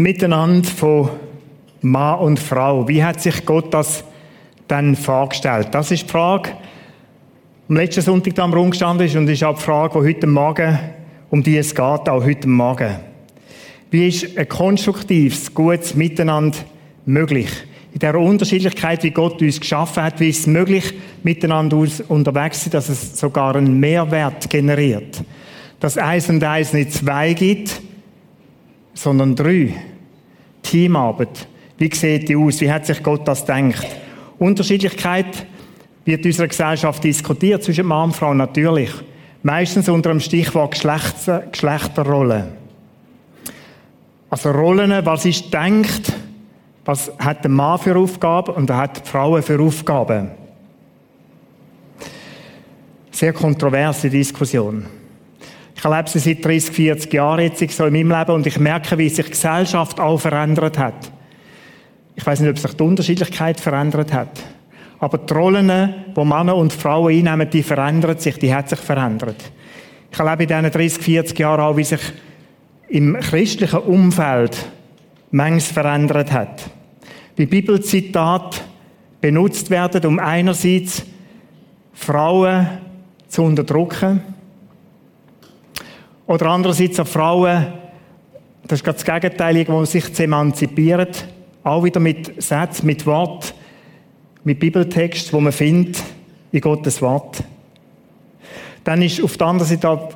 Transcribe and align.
Miteinander 0.00 0.66
von 0.66 1.10
Mann 1.82 2.20
und 2.20 2.40
Frau. 2.40 2.88
Wie 2.88 3.04
hat 3.04 3.20
sich 3.20 3.44
Gott 3.44 3.74
das 3.74 4.02
dann 4.66 4.96
vorgestellt? 4.96 5.68
Das 5.72 5.90
ist 5.90 6.04
die 6.04 6.08
Frage, 6.08 6.52
am 7.68 7.76
letzten 7.76 8.00
Sonntag 8.00 8.38
am 8.38 8.54
Raum 8.54 8.70
gestanden 8.70 9.06
ist 9.06 9.14
und 9.14 9.28
ist 9.28 9.44
auch 9.44 9.56
die 9.56 9.62
Frage, 9.62 9.98
die 9.98 10.06
heute 10.06 10.26
Morgen, 10.26 10.78
um 11.28 11.42
die 11.42 11.58
es 11.58 11.74
geht, 11.74 12.08
auch 12.08 12.24
heute 12.24 12.48
Morgen. 12.48 12.96
Wie 13.90 14.08
ist 14.08 14.38
ein 14.38 14.48
konstruktives, 14.48 15.52
gutes 15.52 15.94
Miteinander 15.94 16.56
möglich? 17.04 17.50
In 17.92 17.98
der 17.98 18.18
Unterschiedlichkeit, 18.18 19.02
wie 19.02 19.10
Gott 19.10 19.42
uns 19.42 19.60
geschaffen 19.60 20.02
hat, 20.02 20.18
wie 20.18 20.30
ist 20.30 20.40
es 20.40 20.46
möglich, 20.46 20.94
miteinander 21.22 21.76
unterwegs 22.08 22.58
zu 22.58 22.64
sein, 22.64 22.72
dass 22.72 22.88
es 22.88 23.18
sogar 23.18 23.54
einen 23.54 23.78
Mehrwert 23.78 24.48
generiert? 24.48 25.22
Dass 25.78 25.98
eins 25.98 26.30
und 26.30 26.42
eins 26.42 26.72
nicht 26.72 26.92
zwei 26.92 27.34
gibt, 27.34 27.82
sondern 28.94 29.36
drei. 29.36 29.74
Teamarbeit. 30.62 31.48
Wie 31.78 31.94
sieht 31.94 32.28
die 32.28 32.36
aus? 32.36 32.60
Wie 32.60 32.70
hat 32.70 32.86
sich 32.86 33.02
Gott 33.02 33.26
das 33.26 33.46
gedacht? 33.46 33.86
Unterschiedlichkeit 34.38 35.46
wird 36.04 36.20
in 36.20 36.30
unserer 36.30 36.48
Gesellschaft 36.48 37.02
diskutiert 37.04 37.62
zwischen 37.62 37.86
Mann 37.86 38.10
und 38.10 38.16
Frau 38.16 38.34
natürlich. 38.34 38.90
Meistens 39.42 39.88
unter 39.88 40.10
dem 40.10 40.20
Stichwort 40.20 40.72
Geschlechter, 40.72 41.44
Geschlechterrollen. 41.50 42.48
Also 44.28 44.50
Rollen, 44.50 45.04
was 45.04 45.24
ist 45.24 45.52
denkt, 45.52 46.12
was 46.84 47.10
hat 47.18 47.44
der 47.44 47.50
Mann 47.50 47.78
für 47.78 47.96
Aufgaben 47.96 48.54
und 48.54 48.68
was 48.68 48.76
hat 48.76 49.04
die 49.04 49.08
Frau 49.08 49.40
für 49.42 49.60
Aufgaben. 49.60 50.30
Sehr 53.10 53.32
kontroverse 53.32 54.08
Diskussion. 54.08 54.86
Ich 55.80 55.84
erlebe 55.86 56.10
sie 56.10 56.18
seit 56.18 56.44
30, 56.44 56.74
40 56.74 57.14
Jahren 57.14 57.40
jetzt 57.40 57.70
so 57.70 57.86
in 57.86 57.94
meinem 57.94 58.10
Leben 58.10 58.32
und 58.32 58.46
ich 58.46 58.58
merke, 58.58 58.98
wie 58.98 59.08
sich 59.08 59.24
die 59.24 59.30
Gesellschaft 59.30 59.98
auch 59.98 60.20
verändert 60.20 60.76
hat. 60.76 61.10
Ich 62.14 62.26
weiß 62.26 62.40
nicht, 62.40 62.50
ob 62.50 62.58
sich 62.58 62.74
die 62.74 62.82
Unterschiedlichkeit 62.82 63.58
verändert 63.58 64.12
hat. 64.12 64.42
Aber 64.98 65.16
die 65.16 65.32
Rollen, 65.32 65.94
die 66.14 66.20
Männer 66.22 66.54
und 66.54 66.74
Frauen 66.74 67.16
einnehmen, 67.16 67.48
die 67.48 67.62
verändern 67.62 68.18
sich, 68.18 68.36
die 68.38 68.54
hat 68.54 68.68
sich 68.68 68.78
verändert. 68.78 69.42
Ich 70.12 70.18
erlebe 70.18 70.42
in 70.42 70.48
diesen 70.48 70.70
30, 70.70 71.02
40 71.02 71.38
Jahren 71.38 71.60
auch, 71.60 71.76
wie 71.78 71.84
sich 71.84 72.02
im 72.90 73.18
christlichen 73.18 73.80
Umfeld 73.80 74.58
manches 75.30 75.68
verändert 75.68 76.30
hat. 76.30 76.62
Wie 77.36 77.46
Bibelzitate 77.46 78.58
benutzt 79.22 79.70
werden, 79.70 80.04
um 80.04 80.18
einerseits 80.18 81.06
Frauen 81.94 82.68
zu 83.28 83.44
unterdrücken, 83.44 84.20
oder 86.30 86.46
andererseits 86.46 87.00
auch 87.00 87.08
Frauen, 87.08 87.66
das 88.62 88.78
ist 88.78 88.84
gerade 88.84 88.98
das 88.98 89.04
Gegenteil, 89.04 89.64
die 89.64 89.86
sich 89.86 90.14
zu 90.14 90.22
emanzipieren, 90.22 91.08
auch 91.64 91.82
wieder 91.82 91.98
mit 91.98 92.40
Sätzen, 92.40 92.86
mit 92.86 93.04
Wort, 93.04 93.52
mit 94.44 94.60
Bibeltext, 94.60 95.32
wo 95.32 95.40
man 95.40 95.50
findet 95.50 96.00
in 96.52 96.60
Gottes 96.60 97.02
Wort. 97.02 97.42
Dann 98.84 99.02
ist 99.02 99.20
auf 99.20 99.36
der 99.38 99.48
anderen 99.48 99.68
Seite 99.68 99.88
auch 99.88 100.12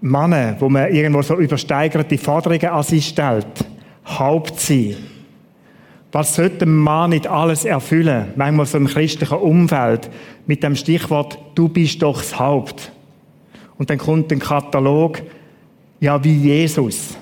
Männer, 0.00 0.54
wo 0.60 0.68
man 0.68 0.94
irgendwo 0.94 1.20
so 1.22 1.34
übersteigerte 1.34 2.16
Forderungen 2.16 2.68
an 2.68 2.84
sie 2.84 3.02
stellt. 3.02 3.66
Haupt 4.06 4.60
sein. 4.60 4.94
Was 6.12 6.36
sollte 6.36 6.64
ein 6.64 6.76
Mann 6.76 7.10
nicht 7.10 7.26
alles 7.26 7.64
erfüllen? 7.64 8.34
Manchmal 8.36 8.66
so 8.66 8.78
im 8.78 8.86
christlichen 8.86 9.38
Umfeld 9.38 10.10
mit 10.46 10.62
dem 10.62 10.76
Stichwort, 10.76 11.40
du 11.56 11.68
bist 11.68 12.02
doch 12.02 12.18
das 12.18 12.38
Haupt. 12.38 12.92
Und 13.78 13.90
dann 13.90 13.98
kommt 13.98 14.32
ein 14.32 14.40
Katalog, 14.40 15.22
ja, 16.00 16.22
wie 16.22 16.34
Jesus. 16.34 17.16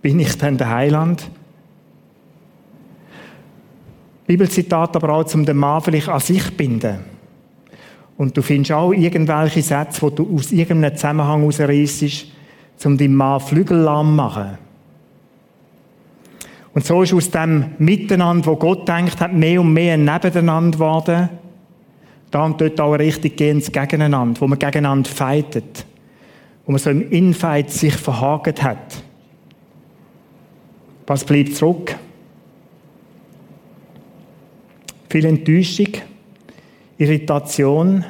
Bin 0.00 0.20
ich 0.20 0.36
denn 0.38 0.56
der 0.56 0.68
Heiland? 0.68 1.28
Bibelzitat 4.26 4.94
aber 4.94 5.08
auch 5.14 5.24
zum 5.24 5.46
den 5.46 5.56
Mann 5.56 5.80
vielleicht 5.80 6.08
an 6.08 6.20
sich 6.20 6.54
binden. 6.56 6.98
Und 8.18 8.36
du 8.36 8.42
findest 8.42 8.72
auch 8.72 8.92
irgendwelche 8.92 9.62
Sätze, 9.62 10.10
die 10.10 10.16
du 10.16 10.36
aus 10.36 10.52
irgendeinem 10.52 10.96
Zusammenhang 10.96 11.40
herausreißt, 11.40 12.26
um 12.84 12.98
deinen 12.98 13.14
Mann 13.14 13.40
Flügel 13.40 13.78
lahm 13.78 14.14
machen. 14.16 14.58
Und 16.74 16.84
so 16.84 17.02
ist 17.02 17.14
aus 17.14 17.30
dem 17.30 17.72
Miteinander, 17.78 18.46
wo 18.46 18.56
Gott 18.56 18.86
denkt 18.86 19.18
hat, 19.20 19.32
mehr 19.32 19.60
und 19.60 19.72
mehr 19.72 19.96
nebeneinander 19.96 20.78
geworden, 20.78 21.28
da 22.30 22.44
und 22.44 22.60
dort 22.60 22.80
auch 22.80 22.94
richtig 22.94 23.36
gehendes 23.36 23.72
Gegeneinander, 23.72 24.40
wo 24.40 24.46
man 24.46 24.58
gegeneinander 24.58 25.08
fightet. 25.08 25.86
Wo 26.66 26.72
man 26.72 26.78
so 26.78 26.90
im 26.90 27.10
Infight 27.10 27.70
sich 27.70 27.94
verhagelt 27.94 28.62
hat. 28.62 29.02
Was 31.06 31.24
bleibt 31.24 31.56
zurück? 31.56 31.96
Viel 35.08 35.24
Enttäuschung, 35.24 35.88
Irritation. 36.98 38.04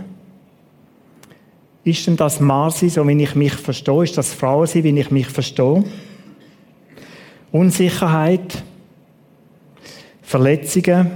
Ist 1.84 2.06
denn 2.08 2.16
das 2.16 2.40
Marsi, 2.40 2.88
so 2.88 3.06
wie 3.06 3.22
ich 3.22 3.36
mich 3.36 3.54
verstehe? 3.54 4.02
Ist 4.02 4.18
das 4.18 4.34
Frau 4.34 4.66
sein, 4.66 4.82
wie 4.82 4.98
ich 4.98 5.10
mich 5.12 5.28
verstehe? 5.28 5.84
Unsicherheit, 7.52 8.62
Verletzungen, 10.20 11.10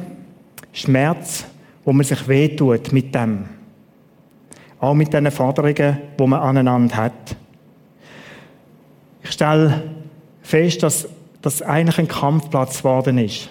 Schmerz, 0.72 1.44
wo 1.84 1.92
man 1.92 2.04
sich 2.04 2.28
wehtut 2.28 2.92
mit 2.92 3.14
dem. 3.14 3.44
Auch 4.80 4.94
mit 4.94 5.12
den 5.12 5.30
Forderungen, 5.30 5.98
wo 6.18 6.26
man 6.26 6.40
aneinander 6.40 6.96
hat. 6.96 7.36
Ich 9.22 9.30
stelle 9.30 9.90
fest, 10.42 10.82
dass 10.82 11.08
das 11.40 11.62
eigentlich 11.62 11.98
ein 11.98 12.08
Kampfplatz 12.08 12.78
geworden 12.78 13.18
ist. 13.18 13.48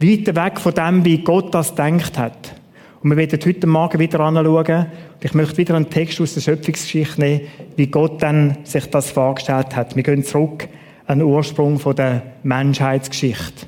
Weiter 0.00 0.34
weg 0.44 0.60
von 0.60 0.74
dem, 0.74 1.04
wie 1.04 1.18
Gott 1.18 1.54
das 1.54 1.74
denkt 1.74 2.18
hat. 2.18 2.54
Und 3.02 3.10
wir 3.10 3.16
werden 3.16 3.38
heute 3.44 3.66
Morgen 3.66 3.98
wieder 3.98 4.20
anschauen. 4.20 4.86
Ich 5.20 5.34
möchte 5.34 5.58
wieder 5.58 5.74
einen 5.74 5.90
Text 5.90 6.20
aus 6.20 6.34
der 6.34 6.40
Schöpfungsgeschichte 6.40 7.20
nehmen, 7.20 7.40
wie 7.76 7.86
Gott 7.86 8.22
dann 8.22 8.58
sich 8.64 8.88
das 8.90 9.10
vorgestellt 9.10 9.76
hat. 9.76 9.94
Wir 9.94 10.02
gehen 10.02 10.24
zurück 10.24 10.68
an 11.06 11.18
den 11.18 11.28
Ursprung 11.28 11.78
der 11.94 12.22
Menschheitsgeschichte. 12.42 13.66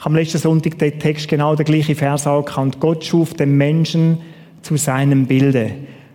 Ich 0.00 0.04
habe 0.06 0.14
am 0.14 0.18
letzten 0.18 0.38
Sonntag 0.38 0.78
den 0.78 0.98
Text 0.98 1.28
genau 1.28 1.54
der 1.54 1.66
gleiche 1.66 1.94
Vers 1.94 2.26
angekannt. 2.26 2.80
Gott 2.80 3.04
schuf 3.04 3.34
den 3.34 3.58
Menschen 3.58 4.16
zu 4.62 4.78
seinem 4.78 5.26
Bilde. 5.26 5.72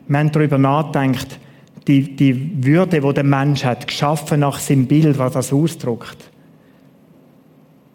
Wir 0.07 0.17
haben 0.17 0.31
darüber 0.31 0.57
nachgedacht, 0.57 1.39
die, 1.85 2.15
die 2.15 2.65
Würde, 2.65 2.99
die 2.99 3.13
der 3.13 3.23
Mensch 3.23 3.63
hat, 3.63 3.85
geschaffen 3.85 4.39
nach 4.39 4.57
seinem 4.57 4.87
Bild, 4.87 5.19
was 5.19 5.33
das 5.33 5.53
ausdrückt. 5.53 6.17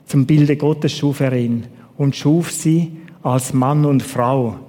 Zum 0.06 0.26
Bilde 0.26 0.56
Gottes 0.56 0.96
schuf 0.96 1.18
er 1.18 1.32
ihn 1.32 1.66
und 1.96 2.14
schuf 2.14 2.52
sie 2.52 2.92
als 3.24 3.52
Mann 3.52 3.84
und 3.84 4.04
Frau. 4.04 4.60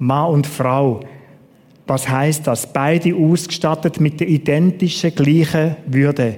Mann 0.00 0.32
und 0.32 0.48
Frau. 0.48 1.04
Was 1.86 2.08
heißt 2.08 2.48
das? 2.48 2.72
Beide 2.72 3.14
ausgestattet 3.14 4.00
mit 4.00 4.18
der 4.18 4.28
identischen, 4.28 5.14
gleichen 5.14 5.76
Würde. 5.86 6.34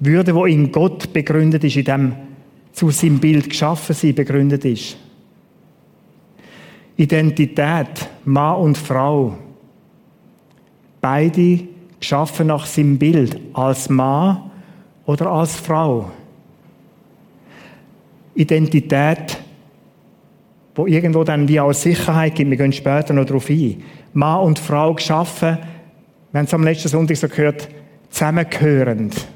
Würde, 0.00 0.34
wo 0.34 0.46
in 0.46 0.72
Gott 0.72 1.12
begründet 1.12 1.62
ist, 1.62 1.76
in 1.76 1.84
dem 1.84 2.12
zu 2.74 2.90
seinem 2.90 3.18
Bild 3.20 3.48
geschaffen 3.48 3.94
sein, 3.94 4.14
begründet 4.14 4.64
ist. 4.64 4.96
Identität, 6.96 8.08
Mann 8.24 8.56
und 8.56 8.76
Frau. 8.76 9.38
Beide 11.00 11.60
geschaffen 12.00 12.48
nach 12.48 12.66
seinem 12.66 12.98
Bild, 12.98 13.38
als 13.52 13.88
Mann 13.88 14.50
oder 15.06 15.30
als 15.30 15.54
Frau. 15.56 16.10
Identität, 18.34 19.38
wo 20.74 20.86
irgendwo 20.86 21.22
dann 21.22 21.46
wie 21.46 21.60
auch 21.60 21.72
Sicherheit 21.72 22.34
gibt, 22.34 22.50
wir 22.50 22.56
gehen 22.56 22.72
später 22.72 23.14
noch 23.14 23.24
darauf 23.24 23.48
ein. 23.48 23.82
Mann 24.12 24.40
und 24.40 24.58
Frau 24.58 24.94
geschaffen, 24.94 25.58
wir 26.32 26.38
haben 26.40 26.46
es 26.46 26.54
am 26.54 26.64
letzten 26.64 26.88
Sonntag 26.88 27.16
so 27.16 27.28
gehört, 27.28 27.68
zusammengehörend 28.10 29.33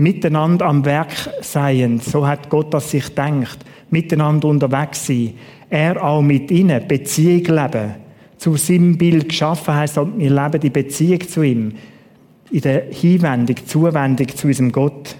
miteinander 0.00 0.66
am 0.66 0.84
Werk 0.84 1.12
sein. 1.42 2.00
So 2.00 2.26
hat 2.26 2.48
Gott 2.48 2.72
das 2.72 2.90
sich 2.90 3.14
denkt. 3.14 3.58
Miteinander 3.90 4.48
unterwegs 4.48 5.06
sein. 5.06 5.34
Er 5.68 6.02
auch 6.02 6.22
mit 6.22 6.50
ihnen 6.50 6.88
Beziehung 6.88 7.44
leben. 7.44 7.94
Zu 8.38 8.56
seinem 8.56 8.96
Bild 8.96 9.28
geschaffen 9.28 9.74
heißt, 9.74 9.96
wir 9.96 10.30
leben 10.30 10.60
die 10.60 10.70
Beziehung 10.70 11.20
zu 11.28 11.42
ihm. 11.42 11.72
In 12.50 12.60
der 12.62 12.84
Hinwendung, 12.90 13.56
Zuwendung 13.66 14.28
zu 14.28 14.46
unserem 14.48 14.72
Gott. 14.72 15.14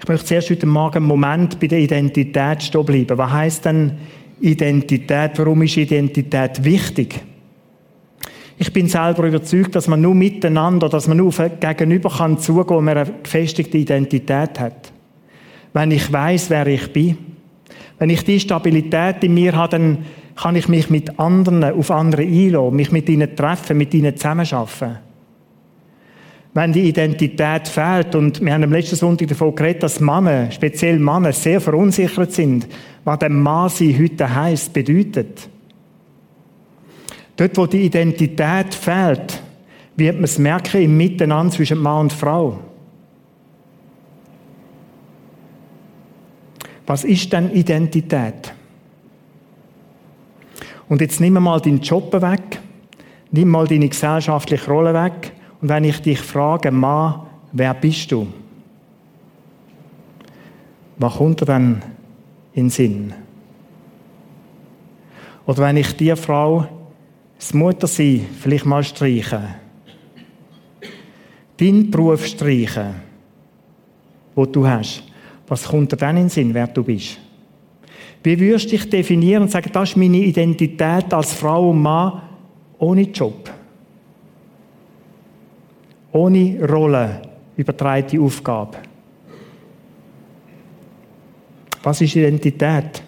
Ich 0.00 0.08
möchte 0.08 0.26
zuerst 0.26 0.50
heute 0.50 0.66
Morgen 0.66 0.96
einen 0.96 1.06
Moment 1.06 1.60
bei 1.60 1.66
der 1.66 1.80
Identität 1.80 2.62
stehen 2.62 2.86
bleiben. 2.86 3.18
Was 3.18 3.30
heißt 3.30 3.64
denn 3.66 3.92
Identität? 4.40 5.32
Warum 5.36 5.62
ist 5.62 5.76
Identität 5.76 6.64
wichtig? 6.64 7.20
Ich 8.58 8.72
bin 8.72 8.88
selber 8.88 9.24
überzeugt, 9.24 9.74
dass 9.74 9.86
man 9.86 10.00
nur 10.00 10.14
miteinander, 10.14 10.88
dass 10.88 11.08
man 11.08 11.18
nur 11.18 11.28
auf 11.28 11.42
Gegenüber 11.60 12.10
kann 12.10 12.38
zugehen, 12.38 12.78
wenn 12.78 12.84
man 12.84 12.98
eine 12.98 13.12
gefestigte 13.22 13.76
Identität 13.76 14.58
hat. 14.58 14.92
Wenn 15.72 15.90
ich 15.90 16.10
weiß, 16.10 16.48
wer 16.48 16.66
ich 16.66 16.90
bin, 16.92 17.18
wenn 17.98 18.10
ich 18.10 18.24
die 18.24 18.40
Stabilität 18.40 19.22
in 19.24 19.34
mir 19.34 19.54
habe, 19.54 19.70
dann 19.72 19.98
kann 20.36 20.56
ich 20.56 20.68
mich 20.68 20.90
mit 20.90 21.18
anderen 21.18 21.64
auf 21.64 21.90
andere 21.90 22.22
einlassen, 22.22 22.76
mich 22.76 22.92
mit 22.92 23.08
ihnen 23.08 23.34
treffen, 23.36 23.76
mit 23.76 23.92
ihnen 23.94 24.16
zusammenarbeiten. 24.16 24.98
wenn 26.56 26.72
die 26.72 26.88
Identität 26.88 27.68
fehlt. 27.68 28.14
Und 28.14 28.40
wir 28.42 28.54
haben 28.54 28.64
am 28.64 28.72
letzten 28.72 28.96
Sonntag 28.96 29.28
davon 29.28 29.54
geredet, 29.54 29.82
dass 29.82 30.00
Männer, 30.00 30.50
speziell 30.50 30.98
Männer, 30.98 31.32
sehr 31.32 31.60
verunsichert 31.60 32.32
sind, 32.32 32.66
was 33.04 33.18
der 33.18 33.28
Mann 33.28 33.68
sein 33.68 33.98
heute 33.98 34.34
heisst, 34.34 34.72
bedeutet. 34.72 35.50
Dort, 37.36 37.56
wo 37.56 37.66
die 37.66 37.84
Identität 37.84 38.74
fehlt, 38.74 39.42
wird 39.96 40.16
man 40.16 40.24
es 40.24 40.38
merken 40.38 40.82
im 40.82 40.96
Miteinander 40.96 41.52
zwischen 41.52 41.78
Mann 41.78 42.02
und 42.02 42.12
Frau. 42.12 42.58
Was 46.86 47.04
ist 47.04 47.32
denn 47.32 47.50
Identität? 47.50 48.54
Und 50.88 51.00
jetzt 51.00 51.20
nimm 51.20 51.34
mal 51.34 51.60
deinen 51.60 51.80
Job 51.80 52.12
weg, 52.12 52.60
nimm 53.32 53.48
mal 53.48 53.66
deine 53.66 53.88
gesellschaftliche 53.88 54.70
Rolle 54.70 54.94
weg 54.94 55.32
und 55.60 55.68
wenn 55.68 55.84
ich 55.84 56.00
dich 56.00 56.20
frage, 56.20 56.70
Mann, 56.70 57.22
wer 57.52 57.74
bist 57.74 58.12
du? 58.12 58.28
Was 60.98 61.16
kommt 61.16 61.40
dir 61.40 61.46
dann 61.46 61.82
in 62.52 62.64
den 62.64 62.70
Sinn? 62.70 63.14
Oder 65.46 65.64
wenn 65.64 65.76
ich 65.76 65.96
dir 65.96 66.16
Frau 66.16 66.66
das 67.38 67.52
Muttersein 67.54 68.26
vielleicht 68.40 68.64
mal 68.64 68.82
streichen, 68.82 69.44
deinen 71.56 71.90
Beruf 71.90 72.26
streichen, 72.26 72.94
wo 74.34 74.46
du 74.46 74.66
hast, 74.66 75.02
was 75.46 75.64
kommt 75.64 75.92
dir 75.92 75.96
dann 75.96 76.16
in 76.16 76.24
den 76.24 76.28
Sinn, 76.28 76.54
wer 76.54 76.66
du 76.66 76.82
bist? 76.82 77.18
Wie 78.22 78.38
würdest 78.40 78.66
du 78.66 78.70
dich 78.70 78.90
definieren 78.90 79.44
und 79.44 79.50
sagen, 79.50 79.70
das 79.72 79.90
ist 79.90 79.96
meine 79.96 80.18
Identität 80.18 81.12
als 81.14 81.32
Frau 81.34 81.70
und 81.70 81.80
Mann 81.80 82.22
ohne 82.78 83.02
Job? 83.02 83.50
Ohne 86.12 86.66
Rolle, 86.66 87.22
übertreite 87.56 88.20
Aufgabe. 88.20 88.78
Was 91.82 92.00
ist 92.00 92.16
Identität? 92.16 93.05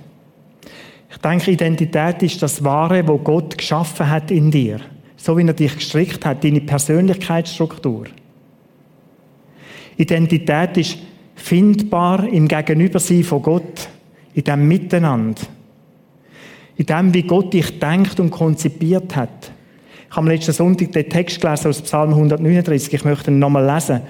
Ich 1.18 1.22
denke, 1.22 1.50
Identität 1.50 2.22
ist 2.22 2.40
das 2.40 2.62
Wahre, 2.62 3.06
wo 3.08 3.18
Gott 3.18 3.58
geschaffen 3.58 4.08
hat 4.08 4.30
in 4.30 4.52
dir. 4.52 4.78
So 5.16 5.36
wie 5.36 5.44
er 5.44 5.52
dich 5.52 5.74
gestrickt 5.74 6.24
hat, 6.24 6.44
deine 6.44 6.60
Persönlichkeitsstruktur. 6.60 8.06
Identität 9.96 10.76
ist 10.76 10.98
findbar 11.34 12.24
im 12.28 12.46
Gegenübersein 12.46 13.24
von 13.24 13.42
Gott, 13.42 13.88
in 14.32 14.44
dem 14.44 14.68
Miteinander, 14.68 15.42
in 16.76 16.86
dem, 16.86 17.12
wie 17.12 17.24
Gott 17.24 17.52
dich 17.52 17.80
denkt 17.80 18.20
und 18.20 18.30
konzipiert 18.30 19.16
hat. 19.16 19.50
Ich 20.08 20.16
habe 20.16 20.20
am 20.20 20.28
letzten 20.28 20.52
Sonntag 20.52 20.92
den 20.92 21.10
Text 21.10 21.40
gelesen 21.40 21.66
aus 21.66 21.82
Psalm 21.82 22.10
139. 22.10 22.94
Ich 22.94 23.04
möchte 23.04 23.32
ihn 23.32 23.40
nochmal 23.40 23.66
lesen. 23.66 24.02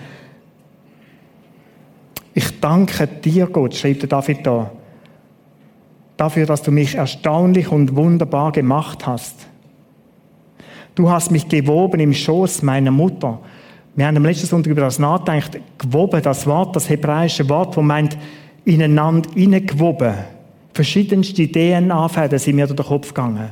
Ich 2.34 2.60
danke 2.60 3.06
dir, 3.06 3.46
Gott, 3.46 3.74
schreibt 3.74 4.12
David 4.12 4.46
da, 4.46 4.70
dafür, 6.18 6.44
dass 6.44 6.62
du 6.62 6.70
mich 6.70 6.96
erstaunlich 6.96 7.72
und 7.72 7.96
wunderbar 7.96 8.52
gemacht 8.52 9.06
hast. 9.06 9.46
Du 10.94 11.08
hast 11.08 11.30
mich 11.30 11.48
gewoben 11.48 12.00
im 12.00 12.12
Schoß 12.12 12.62
meiner 12.62 12.90
Mutter. 12.90 13.38
Wir 13.94 14.06
haben 14.06 14.16
am 14.16 14.24
letzten 14.24 14.48
Sonntag 14.48 14.72
über 14.72 14.82
das 14.82 14.98
nachgedacht. 14.98 15.60
Gewoben, 15.78 16.20
das 16.22 16.46
Wort, 16.46 16.76
das 16.76 16.90
hebräische 16.90 17.48
Wort, 17.48 17.76
wo 17.76 17.82
meint, 17.82 18.18
ineinander 18.64 19.30
hineingewoben. 19.32 20.14
Verschiedenste 20.74 21.50
DNA-Fäden 21.50 22.38
sind 22.38 22.56
mir 22.56 22.66
durch 22.66 22.76
den 22.76 22.86
Kopf 22.86 23.08
gegangen. 23.08 23.50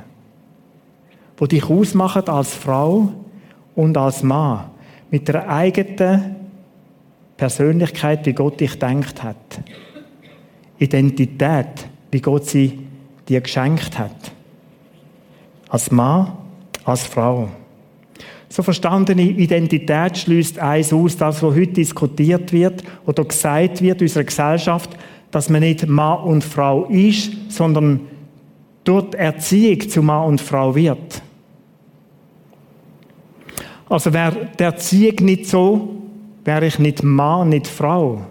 Wo 1.37 1.47
dich 1.47 1.65
ausmachen 1.65 2.29
als 2.29 2.55
Frau 2.55 3.13
und 3.75 3.97
als 3.97 4.23
Mann. 4.23 4.65
Mit 5.11 5.29
der 5.29 5.49
eigenen 5.49 6.37
Persönlichkeit, 7.37 8.27
wie 8.27 8.33
Gott 8.33 8.61
dich 8.61 8.79
denkt 8.79 9.23
hat. 9.23 9.37
Identität, 10.79 11.89
wie 12.11 12.21
Gott 12.21 12.47
sie 12.47 12.79
dir 13.29 13.41
geschenkt 13.41 13.99
hat. 13.99 14.33
Als 15.69 15.91
Mann, 15.91 16.33
als 16.85 17.03
Frau. 17.03 17.49
So 18.49 18.63
verstandene 18.63 19.23
Identität 19.23 20.17
schließt 20.17 20.59
eins 20.59 20.93
aus, 20.93 21.17
das, 21.17 21.43
was 21.43 21.55
heute 21.55 21.73
diskutiert 21.73 22.53
wird 22.53 22.83
oder 23.05 23.25
gesagt 23.25 23.83
wird 23.83 24.01
in 24.01 24.07
unserer 24.07 24.25
Gesellschaft, 24.25 24.97
dass 25.31 25.51
man 25.51 25.61
nicht 25.61 25.87
Mann 25.87 26.21
und 26.21 26.45
Frau 26.45 26.85
ist, 26.87 27.33
sondern 27.49 28.01
dort 28.85 29.15
Erziehung 29.15 29.89
zu 29.89 30.03
Mann 30.03 30.29
und 30.29 30.41
Frau 30.41 30.75
wird. 30.75 31.23
Also 33.89 34.13
wäre 34.13 34.49
die 34.59 34.63
Erziehung 34.63 35.17
nicht 35.25 35.47
so, 35.47 36.03
wäre 36.45 36.67
ich 36.67 36.79
nicht 36.79 37.03
Mann, 37.03 37.49
nicht 37.51 37.67
Frau. 37.67 38.23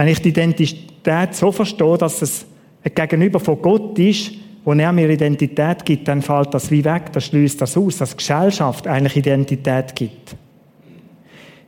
Wenn 0.00 0.08
ich 0.08 0.22
die 0.22 0.30
Identität 0.30 1.34
so 1.34 1.52
verstehe, 1.52 1.98
dass 1.98 2.22
es 2.22 2.46
ein 2.82 2.94
Gegenüber 2.94 3.38
von 3.38 3.60
Gott 3.60 3.98
ist, 3.98 4.32
wo 4.64 4.72
er 4.72 4.92
mir 4.92 5.10
Identität 5.10 5.84
gibt, 5.84 6.08
dann 6.08 6.22
fällt 6.22 6.54
das 6.54 6.70
wie 6.70 6.82
weg, 6.82 7.12
das 7.12 7.26
schließt 7.26 7.60
das 7.60 7.76
aus, 7.76 7.98
dass 7.98 8.16
Gesellschaft 8.16 8.86
eigentlich 8.86 9.18
Identität 9.18 9.94
gibt. 9.94 10.34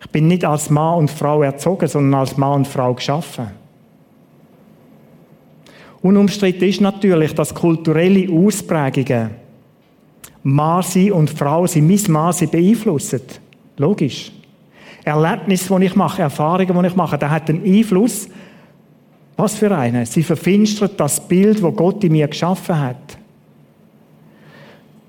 Ich 0.01 0.09
bin 0.09 0.29
nicht 0.29 0.47
als 0.47 0.71
Mann 0.71 1.01
und 1.01 1.11
Frau 1.11 1.43
erzogen, 1.43 1.87
sondern 1.87 2.21
als 2.21 2.39
Mann 2.39 2.61
und 2.61 2.69
Frau 2.69 2.95
geschaffen. 2.95 3.49
Unumstritten 6.01 6.67
ist 6.67 6.81
natürlich, 6.81 7.35
dass 7.35 7.55
kulturelle 7.55 8.33
Ausprägungen 8.33 9.33
Mann 10.43 10.83
sein 10.83 11.13
und 11.13 11.29
Frau 11.29 11.67
sein, 11.67 11.87
mein 11.87 12.01
Mann 12.09 12.35
beeinflussen. 12.51 13.21
Logisch. 13.77 14.33
Erlebnisse, 15.05 15.79
die 15.79 15.87
ich 15.87 15.97
mache, 15.97 16.23
Erfahrungen, 16.23 16.81
die 16.81 16.89
ich 16.89 16.97
mache, 16.97 17.19
das 17.19 17.31
hat 17.31 17.51
einen 17.51 17.65
Einfluss 17.65 18.29
was 19.37 19.55
für 19.55 19.77
eine? 19.77 20.07
Sie 20.07 20.23
verfinstert 20.23 20.99
das 21.01 21.27
Bild, 21.27 21.63
wo 21.63 21.73
Gott 21.73 22.05
in 22.05 22.13
mir 22.13 22.29
geschaffen 22.29 22.79
hat. 22.79 23.19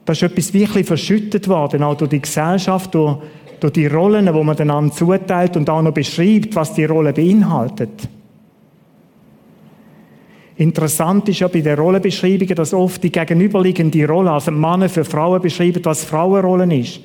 Da 0.06 0.13
ist 0.13 0.24
etwas 0.24 0.54
wirklich 0.54 0.88
verschüttet 0.88 1.48
worden, 1.48 1.84
auch 1.84 1.95
durch 1.95 2.10
die 2.10 2.22
Gesellschaft, 2.22 2.94
durch, 2.94 3.18
durch 3.60 3.74
die 3.74 3.88
Rollen, 3.88 4.34
wo 4.34 4.44
man 4.44 4.56
dann 4.56 4.92
zuteilt 4.92 5.56
und 5.56 5.69
auch 5.69 5.81
noch 5.81 5.94
beschreibt, 5.94 6.56
was 6.56 6.74
die 6.74 6.86
Rolle 6.86 7.13
beinhaltet. 7.13 8.10
Interessant 10.56 11.30
ist 11.30 11.39
ja 11.39 11.48
bei 11.48 11.62
den 11.62 11.78
Rollenbeschreibungen, 11.78 12.56
dass 12.56 12.74
oft 12.74 13.04
die 13.04 13.12
gegenüberliegende 13.12 14.07
Rolle, 14.07 14.32
also 14.32 14.51
Männer 14.51 14.88
für 14.88 15.03
Frauen 15.03 15.41
beschreiben, 15.41 15.84
was 15.84 16.03
Frauenrollen 16.03 16.72
ist. 16.72 17.01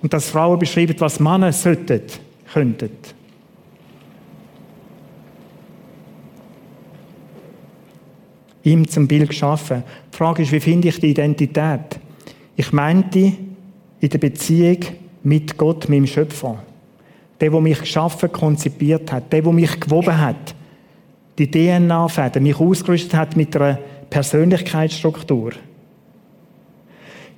Und 0.00 0.12
dass 0.12 0.30
Frauen 0.30 0.58
beschreiben, 0.58 0.94
was 0.98 1.20
Männer 1.20 1.52
sollten, 1.52 2.02
könnten. 2.52 2.90
ihm 8.68 8.86
zum 8.88 9.08
Bild 9.08 9.28
geschaffen. 9.28 9.82
Die 10.12 10.16
Frage 10.16 10.42
ist, 10.42 10.52
wie 10.52 10.60
finde 10.60 10.88
ich 10.88 11.00
die 11.00 11.10
Identität? 11.10 11.98
Ich 12.56 12.72
meinte 12.72 13.32
in 14.00 14.08
der 14.08 14.18
Beziehung 14.18 14.78
mit 15.22 15.56
Gott, 15.56 15.88
meinem 15.88 16.06
Schöpfer. 16.06 16.62
Der, 17.40 17.50
der 17.50 17.60
mich 17.60 17.80
geschaffen, 17.80 18.30
konzipiert 18.32 19.10
hat. 19.12 19.32
Der, 19.32 19.42
der 19.42 19.52
mich 19.52 19.80
gewoben 19.80 20.18
hat. 20.18 20.54
Die 21.38 21.50
DNA-Fäden, 21.50 22.42
mich 22.42 22.58
ausgerüstet 22.58 23.14
hat 23.14 23.36
mit 23.36 23.56
einer 23.56 23.78
Persönlichkeitsstruktur. 24.10 25.52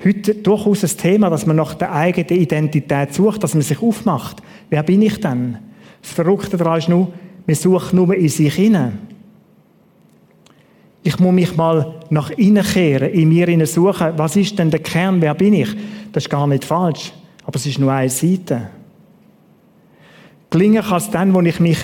Heute 0.02 0.34
durchaus 0.34 0.82
ein 0.82 0.96
Thema, 0.96 1.28
dass 1.28 1.46
man 1.46 1.56
nach 1.56 1.74
der 1.74 1.92
eigenen 1.92 2.40
Identität 2.40 3.12
sucht, 3.12 3.42
dass 3.42 3.54
man 3.54 3.62
sich 3.62 3.82
aufmacht. 3.82 4.42
Wer 4.70 4.82
bin 4.82 5.02
ich 5.02 5.20
denn? 5.20 5.58
Das 6.00 6.12
Verrückte 6.12 6.56
daran 6.56 6.78
ist 6.78 6.88
nur, 6.88 7.12
man 7.46 7.56
sucht 7.56 7.92
nur 7.92 8.14
in 8.14 8.28
sich 8.28 8.54
hinein. 8.54 8.98
Ich 11.02 11.18
muss 11.18 11.32
mich 11.32 11.54
mal 11.56 11.94
nach 12.10 12.30
innen 12.30 12.64
kehren, 12.64 13.10
in 13.10 13.28
mir 13.28 13.48
innen 13.48 13.66
suchen, 13.66 14.12
was 14.16 14.36
ist 14.36 14.58
denn 14.58 14.70
der 14.70 14.80
Kern, 14.80 15.20
wer 15.20 15.34
bin 15.34 15.54
ich? 15.54 15.68
Das 16.12 16.24
ist 16.24 16.30
gar 16.30 16.46
nicht 16.46 16.64
falsch, 16.64 17.12
aber 17.44 17.56
es 17.56 17.66
ist 17.66 17.78
nur 17.78 17.92
eine 17.92 18.08
Seite. 18.10 18.68
Gelingen 20.50 20.82
kann 20.82 20.98
es 20.98 21.10
dann, 21.10 21.34
wo 21.34 21.40
ich 21.40 21.60
mich 21.60 21.78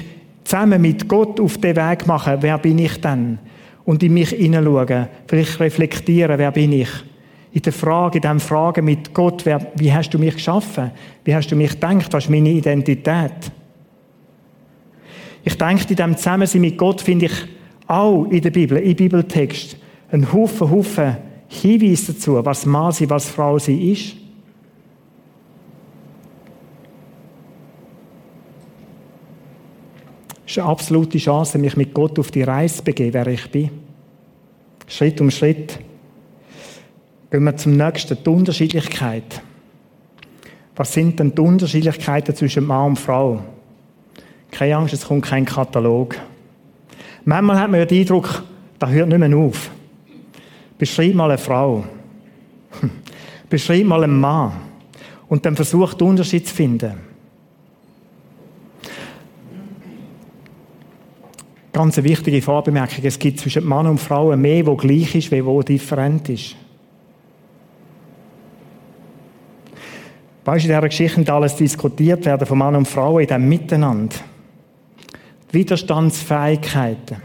zusammen 0.45 0.81
mit 0.81 1.09
Gott 1.09 1.41
auf 1.41 1.59
den 1.59 1.77
Weg 1.77 2.07
mache, 2.07 2.39
wer 2.41 2.59
bin 2.59 2.79
ich 2.79 3.01
denn? 3.01 3.39
Und 3.85 4.03
in 4.03 4.15
mich 4.15 4.31
hineinschauen, 4.31 5.09
vielleicht 5.27 5.61
reflektieren, 5.61 6.39
wer 6.39 6.51
bin 6.51 6.73
ich? 6.73 6.89
In 7.57 7.63
der 7.63 7.73
Frage, 7.73 8.19
in 8.19 8.21
dem 8.21 8.39
Fragen 8.39 8.85
mit 8.85 9.15
Gott, 9.15 9.47
wer, 9.47 9.73
wie 9.77 9.91
hast 9.91 10.11
du 10.11 10.19
mich 10.19 10.35
geschaffen? 10.35 10.91
Wie 11.25 11.35
hast 11.35 11.51
du 11.51 11.57
mich 11.57 11.71
gedacht? 11.71 12.13
Was 12.13 12.25
ist 12.25 12.31
meine 12.31 12.51
Identität? 12.51 13.51
Ich 15.43 15.57
denke, 15.57 15.87
in 15.89 15.97
dem 15.97 16.17
Zusammensein 16.19 16.61
mit 16.61 16.77
Gott 16.77 17.01
finde 17.01 17.25
ich 17.25 17.33
auch 17.87 18.27
in 18.27 18.43
der 18.43 18.51
Bibel, 18.51 18.77
im 18.77 18.95
Bibeltext, 18.95 19.79
ein 20.11 20.31
Haufen, 20.31 20.71
Haufen 20.71 21.17
Hinweise 21.49 22.13
dazu, 22.13 22.45
was 22.45 22.67
Mann 22.67 22.93
sie, 22.93 23.09
was 23.09 23.31
Frau 23.31 23.59
sie 23.59 23.91
ist. 23.91 24.17
Es 30.45 30.53
ist 30.53 30.59
eine 30.59 30.69
absolute 30.69 31.17
Chance, 31.17 31.57
mich 31.57 31.75
mit 31.75 31.95
Gott 31.95 32.19
auf 32.19 32.31
die 32.31 32.43
Reise 32.43 32.77
zu 32.77 32.85
begeben, 32.85 33.15
wer 33.15 33.27
ich 33.29 33.51
bin. 33.51 33.71
Schritt 34.87 35.19
um 35.23 35.31
Schritt 35.31 35.86
gehen 37.37 37.45
wir 37.45 37.57
zum 37.57 37.77
nächsten, 37.77 38.17
die 38.23 38.31
Unterschiedlichkeit. 38.31 39.43
Was 40.75 40.93
sind 40.93 41.21
denn 41.21 41.35
die 41.35 41.41
Unterschiedlichkeiten 41.41 42.35
zwischen 42.35 42.65
Mann 42.65 42.89
und 42.89 42.99
Frau? 42.99 43.43
Keine 44.51 44.77
Angst, 44.77 44.95
es 44.95 45.07
kommt 45.07 45.27
kein 45.27 45.45
Katalog. 45.45 46.17
Manchmal 47.27 47.59
hat 47.61 47.71
man 47.71 47.81
ja 47.81 47.87
den 47.87 48.01
Eindruck, 48.01 48.43
das 48.79 48.91
hört 48.91 49.09
nicht 49.09 49.19
mehr 49.19 49.37
auf. 49.37 49.71
Beschreib 50.79 51.15
mal 51.15 51.31
eine 51.31 51.39
Frau. 51.39 51.85
Beschreib 53.51 53.85
mal 53.85 54.03
einen 54.03 54.19
Mann. 54.19 54.53
Und 55.29 55.45
dann 55.45 55.57
versucht, 55.57 56.01
den 56.01 56.09
Unterschied 56.09 56.47
zu 56.47 56.55
finden. 56.55 56.95
Ganz 61.73 61.99
eine 61.99 62.09
wichtige 62.09 62.41
Vorbemerkung. 62.41 63.05
Es 63.05 63.19
gibt 63.19 63.41
zwischen 63.41 63.65
Mann 63.65 63.87
und 63.87 63.99
Frau 63.99 64.35
mehr, 64.37 64.65
wo 64.67 64.75
gleich 64.77 65.15
ist, 65.15 65.31
wie 65.31 65.45
wo 65.45 65.61
different 65.61 66.31
ist. 66.31 66.57
Weißt 70.47 70.65
du, 70.65 70.69
in 70.69 70.77
dieser 70.77 70.89
Geschichte 70.89 71.33
alles 71.33 71.57
diskutiert 71.57 72.25
werden 72.25 72.47
von 72.47 72.59
Mann 72.59 72.77
und 72.77 72.87
Frau 72.87 73.19
in 73.19 73.27
diesem 73.27 73.49
Miteinander. 73.49 74.15
Widerstandsfähigkeiten. 75.51 77.17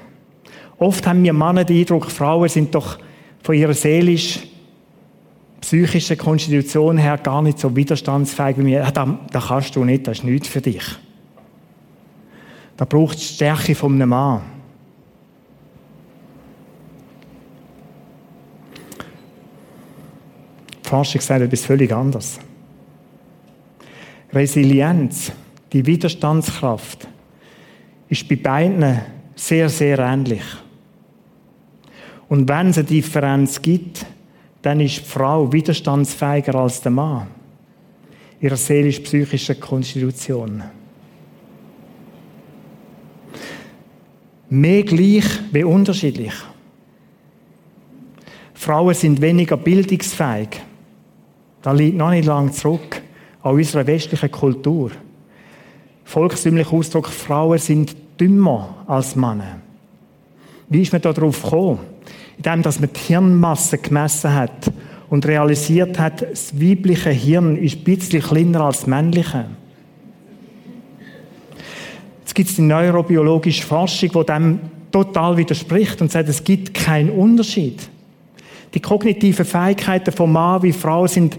Oft 0.80 1.06
haben 1.06 1.24
wir 1.24 1.32
Männer 1.32 1.63
den 1.63 1.78
Eindruck, 1.78 2.10
Frauen 2.10 2.50
sind 2.50 2.74
doch 2.74 2.98
von 3.44 3.54
ihrer 3.54 3.75
seelisch 3.75 4.40
psychischen 5.62 6.18
Konstitution 6.18 6.98
her 6.98 7.20
gar 7.20 7.44
nicht 7.44 7.60
so 7.60 7.75
widerstandsfähig 7.75 8.58
wie 8.58 8.63
mir. 8.63 8.92
Das, 8.92 9.08
das 9.32 9.48
kannst 9.48 9.75
du 9.75 9.86
nicht, 9.86 10.08
das 10.08 10.18
ist 10.18 10.24
nichts 10.24 10.48
für 10.48 10.62
dich. 10.62 10.84
Da 12.75 12.86
braucht 12.86 13.18
es 13.18 13.36
Stärke 13.36 13.75
von 13.75 13.94
einem 13.94 14.10
Mann. 14.10 14.42
Die 20.84 20.90
Forschung 20.90 21.22
sagt 21.22 21.42
etwas 21.42 21.63
völlig 21.63 21.94
anderes. 21.94 22.40
Resilienz, 24.34 25.32
die 25.74 25.86
Widerstandskraft, 25.86 27.08
ist 28.08 28.28
bei 28.28 28.36
beiden 28.36 29.02
sehr, 29.36 29.70
sehr 29.70 30.00
ähnlich. 30.00 30.44
Und 32.30 32.48
wenn 32.48 32.70
es 32.70 32.78
eine 32.78 32.88
Differenz 32.88 33.62
gibt, 33.62 34.06
dann 34.62 34.80
ist 34.80 35.00
die 35.00 35.10
Frau 35.10 35.52
widerstandsfähiger 35.52 36.56
als 36.56 36.82
der 36.82 36.92
Mann. 36.92 37.28
Ihrer 38.40 38.56
seelisch-psychischen 38.56 39.60
Konstitution. 39.60 40.64
Mehr 44.50 44.84
gleich 44.84 45.26
wie 45.52 45.64
unterschiedlich. 45.64 46.34
Frauen 48.54 48.94
sind 48.94 49.22
weniger 49.22 49.58
bildungsfähig. 49.58 50.50
Das 51.62 51.78
liegt 51.78 51.98
noch 51.98 52.12
nicht 52.12 52.26
lang 52.26 52.52
zurück 52.52 53.00
an 53.44 53.54
unserer 53.54 53.88
westlichen 53.88 54.32
Kultur. 54.32 54.92
Volkstümlicher 56.04 56.74
Ausdruck, 56.74 57.08
Frauen 57.08 57.58
sind 57.58 57.96
dümmer 58.20 58.84
als 58.88 59.16
Männer. 59.16 59.60
Wie 60.70 60.82
ist 60.82 60.92
man 60.92 61.02
da 61.02 61.14
drauf 61.14 61.42
gekommen? 61.42 61.80
Indem, 62.38 62.62
dass 62.62 62.80
man 62.80 62.90
die 62.94 63.00
Hirnmasse 63.00 63.78
gemessen 63.78 64.34
hat 64.34 64.72
und 65.10 65.26
realisiert 65.26 66.00
hat, 66.00 66.22
das 66.22 66.60
weibliche 66.60 67.10
Hirn 67.10 67.58
ist 67.58 67.80
ein 67.80 67.84
bisschen 67.84 68.22
kleiner 68.22 68.62
als 68.62 68.80
das 68.80 68.88
männliche. 68.88 69.46
Jetzt 72.22 72.36
gibt 72.36 72.50
es 72.50 72.56
die 72.56 72.62
neurobiologische 72.62 73.64
Forschung, 73.64 74.10
die 74.10 74.26
dem 74.26 74.60
total 74.92 75.38
widerspricht 75.38 76.02
und 76.02 76.12
sagt, 76.12 76.30
es 76.30 76.44
gibt 76.44 76.74
keinen 76.74 77.10
Unterschied. 77.10 77.82
Die 78.74 78.80
kognitiven 78.80 79.46
Fähigkeiten 79.46 80.12
von 80.14 80.32
Mann 80.32 80.64
wie 80.64 80.72
Frau 80.72 81.08
sind 81.08 81.38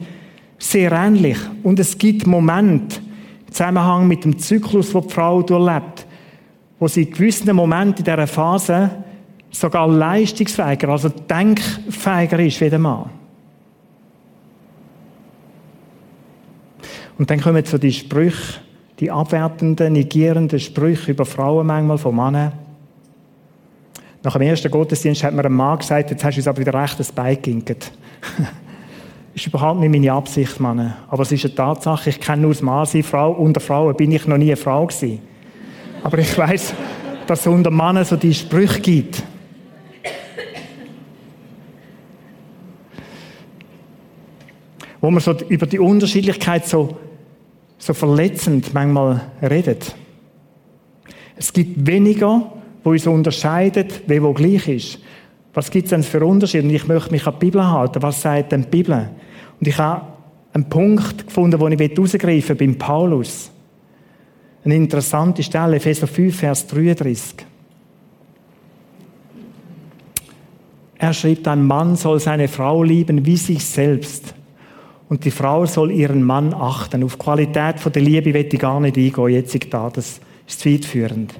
sehr 0.62 0.92
ähnlich. 0.92 1.38
Und 1.62 1.78
es 1.78 1.98
gibt 1.98 2.26
Momente 2.26 3.00
im 3.46 3.52
Zusammenhang 3.52 4.06
mit 4.06 4.24
dem 4.24 4.38
Zyklus, 4.38 4.92
den 4.92 5.02
die 5.02 5.12
Frau 5.12 5.42
durchlebt, 5.42 6.06
wo 6.78 6.88
sie 6.88 7.02
in 7.02 7.10
gewissen 7.10 7.54
Momenten 7.54 7.98
in 7.98 8.04
dieser 8.04 8.26
Phase 8.26 8.90
sogar 9.50 9.88
leistungsfähiger, 9.88 10.88
also 10.88 11.08
denkfähiger 11.08 12.38
ist 12.40 12.60
wie 12.60 12.70
der 12.70 12.78
Mann. 12.78 13.10
Und 17.18 17.30
dann 17.30 17.40
kommen 17.40 17.64
zu 17.64 17.78
die 17.78 17.92
Sprüche, 17.92 18.60
die 18.98 19.10
abwertenden, 19.10 19.92
negierenden 19.92 20.58
Sprüche 20.58 21.10
über 21.10 21.26
Frauen 21.26 21.66
manchmal 21.66 21.98
von 21.98 22.16
Männern. 22.16 22.52
Nach 24.22 24.32
dem 24.32 24.42
ersten 24.42 24.70
Gottesdienst 24.70 25.24
hat 25.24 25.34
mir 25.34 25.44
ein 25.44 25.52
Mann 25.52 25.78
gesagt, 25.78 26.10
jetzt 26.10 26.24
hast 26.24 26.36
du 26.36 26.38
uns 26.38 26.48
aber 26.48 26.58
wieder 26.58 26.74
recht 26.74 26.98
das 26.98 27.12
Bein 27.12 27.34
geginkt. 27.34 27.92
ist 29.34 29.46
überhaupt 29.46 29.80
nicht 29.80 29.90
meine 29.90 30.12
Absicht, 30.12 30.60
Mann. 30.60 30.94
Aber 31.08 31.22
es 31.22 31.32
ist 31.32 31.44
eine 31.44 31.54
Tatsache, 31.54 32.10
ich 32.10 32.20
kenne 32.20 32.42
nur 32.42 32.52
das 32.52 32.62
Mann 32.62 32.86
Frau. 33.02 33.32
Unter 33.32 33.60
Frauen 33.60 33.96
bin 33.96 34.12
ich 34.12 34.26
noch 34.26 34.36
nie 34.36 34.46
eine 34.46 34.56
Frau 34.56 34.86
gewesen. 34.86 35.20
Aber 36.02 36.18
ich 36.18 36.36
weiß, 36.36 36.74
dass 37.26 37.40
es 37.40 37.46
unter 37.46 37.70
Männern 37.70 38.04
so 38.04 38.16
die 38.16 38.34
Sprüche 38.34 38.80
gibt. 38.80 39.22
Wo 45.00 45.10
man 45.10 45.20
so 45.20 45.32
über 45.48 45.66
die 45.66 45.78
Unterschiedlichkeit 45.78 46.66
so 46.66 46.96
so 47.82 47.94
verletzend 47.94 48.72
manchmal 48.74 49.22
redet. 49.42 49.92
Es 51.34 51.52
gibt 51.52 51.84
weniger, 51.84 52.52
wo 52.84 52.90
uns 52.90 53.08
unterscheidet, 53.08 54.02
wie 54.06 54.22
wo 54.22 54.32
gleich 54.32 54.68
ist. 54.68 54.98
Was 55.54 55.70
gibt 55.70 55.84
es 55.84 55.90
denn 55.90 56.02
für 56.02 56.24
Unterschiede? 56.24 56.64
Und 56.64 56.74
ich 56.74 56.86
möchte 56.86 57.10
mich 57.10 57.26
an 57.26 57.34
die 57.34 57.46
Bibel 57.46 57.68
halten. 57.68 58.02
Was 58.02 58.22
sagt 58.22 58.52
denn 58.52 58.62
die 58.62 58.68
Bibel? 58.68 59.10
Und 59.60 59.68
ich 59.68 59.76
habe 59.78 60.06
einen 60.52 60.68
Punkt 60.68 61.26
gefunden, 61.26 61.58
den 61.58 61.72
ich 61.72 61.90
herausgreifen 61.90 62.58
will, 62.58 62.66
beim 62.66 62.78
Paulus. 62.78 63.50
Eine 64.64 64.76
interessante 64.76 65.42
Stelle, 65.42 65.76
Epheser 65.76 66.06
5, 66.06 66.36
Vers 66.36 66.66
33. 66.68 67.46
Er 70.98 71.12
schreibt, 71.12 71.48
ein 71.48 71.66
Mann 71.66 71.96
soll 71.96 72.20
seine 72.20 72.46
Frau 72.46 72.82
lieben 72.84 73.26
wie 73.26 73.36
sich 73.36 73.64
selbst. 73.64 74.34
Und 75.08 75.24
die 75.24 75.32
Frau 75.32 75.66
soll 75.66 75.90
ihren 75.90 76.22
Mann 76.22 76.54
achten. 76.54 77.02
Auf 77.02 77.16
die 77.16 77.24
Qualität 77.24 77.76
der 77.94 78.02
Liebe 78.02 78.32
will 78.32 78.48
ich 78.50 78.58
gar 78.58 78.80
nicht 78.80 78.96
eingehen, 78.96 79.28
jetzt 79.28 79.74
da. 79.74 79.90
Das 79.90 80.20
ist 80.46 80.60
zeitführend. 80.60 81.34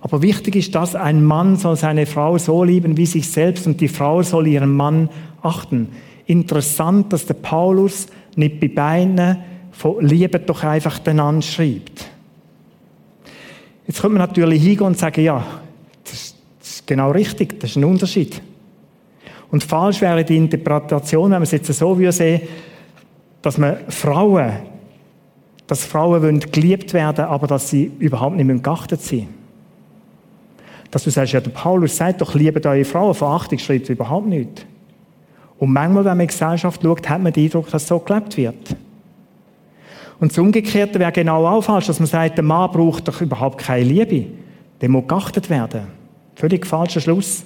Aber 0.00 0.22
wichtig 0.22 0.56
ist, 0.56 0.74
dass 0.74 0.94
ein 0.94 1.24
Mann 1.24 1.56
soll 1.56 1.76
seine 1.76 2.06
Frau 2.06 2.38
so 2.38 2.64
lieben 2.64 2.96
wie 2.96 3.06
sich 3.06 3.28
selbst 3.28 3.66
und 3.66 3.80
die 3.80 3.88
Frau 3.88 4.22
soll 4.22 4.46
ihren 4.46 4.74
Mann 4.74 5.10
achten. 5.42 5.88
Interessant, 6.26 7.12
dass 7.12 7.26
der 7.26 7.34
Paulus 7.34 8.06
nicht 8.36 8.60
bei 8.60 8.68
beiden 8.68 9.38
von 9.72 10.04
Liebe 10.04 10.38
doch 10.38 10.62
einfach 10.64 10.98
den 10.98 11.20
anschreibt. 11.20 12.08
Jetzt 13.86 14.00
könnte 14.00 14.18
man 14.18 14.28
natürlich 14.28 14.62
hingehen 14.62 14.86
und 14.86 14.98
sagen, 14.98 15.22
ja, 15.22 15.44
das 16.04 16.34
ist 16.62 16.86
genau 16.86 17.10
richtig, 17.10 17.58
das 17.60 17.70
ist 17.70 17.76
ein 17.76 17.84
Unterschied. 17.84 18.40
Und 19.50 19.64
falsch 19.64 20.00
wäre 20.00 20.24
die 20.24 20.36
Interpretation, 20.36 21.24
wenn 21.24 21.38
man 21.38 21.42
es 21.42 21.50
jetzt 21.50 21.72
so 21.72 21.98
würde 21.98 22.12
sehen, 22.12 22.42
dass 23.42 23.58
man 23.58 23.78
Frauen, 23.88 24.52
dass 25.66 25.84
Frauen 25.84 26.22
wollen 26.22 26.40
geliebt 26.40 26.94
werden, 26.94 27.24
aber 27.24 27.46
dass 27.46 27.70
sie 27.70 27.90
überhaupt 27.98 28.36
nicht 28.36 28.62
geachtet 28.62 29.00
sind. 29.00 29.39
Dass 30.90 31.04
du 31.04 31.10
sagst, 31.10 31.32
ja, 31.32 31.40
der 31.40 31.50
Paulus 31.50 31.96
sagt 31.96 32.20
doch, 32.20 32.34
liebet 32.34 32.66
eure 32.66 32.84
Frauen, 32.84 33.14
Verachtung 33.14 33.58
schreibt 33.58 33.88
überhaupt 33.88 34.26
nicht. 34.26 34.66
Und 35.58 35.72
manchmal, 35.72 36.04
wenn 36.04 36.16
man 36.16 36.20
in 36.20 36.28
die 36.28 36.32
Gesellschaft 36.32 36.82
schaut, 36.82 37.08
hat 37.08 37.22
man 37.22 37.32
den 37.32 37.44
Eindruck, 37.44 37.70
dass 37.70 37.86
so 37.86 37.98
gelebt 37.98 38.36
wird. 38.36 38.76
Und 40.18 40.32
das 40.32 40.38
Umgekehrte 40.38 40.98
wäre 40.98 41.12
genau 41.12 41.46
auch 41.46 41.62
falsch, 41.62 41.86
dass 41.86 41.98
man 41.98 42.06
sagt, 42.06 42.36
der 42.36 42.44
Mann 42.44 42.70
braucht 42.70 43.08
doch 43.08 43.20
überhaupt 43.20 43.58
keine 43.58 43.84
Liebe. 43.84 44.26
Der 44.80 44.88
muss 44.88 45.06
geachtet 45.06 45.48
werden. 45.48 45.82
Völlig 46.34 46.66
falscher 46.66 47.00
Schluss. 47.00 47.44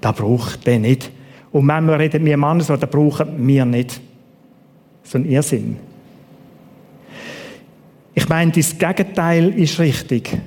Da 0.00 0.12
braucht 0.12 0.66
der 0.66 0.78
nicht. 0.78 1.10
Und 1.52 1.64
manchmal 1.64 1.96
reden 1.96 2.24
wir 2.24 2.36
Männer 2.36 2.62
so, 2.62 2.76
da 2.76 2.86
brauchen 2.86 3.46
wir 3.46 3.64
nicht. 3.64 4.00
So 5.02 5.18
ein 5.18 5.24
Irrsinn. 5.24 5.76
Ich 8.14 8.28
meine, 8.28 8.52
das 8.52 8.76
Gegenteil 8.76 9.58
ist 9.58 9.78
richtig. 9.78 10.38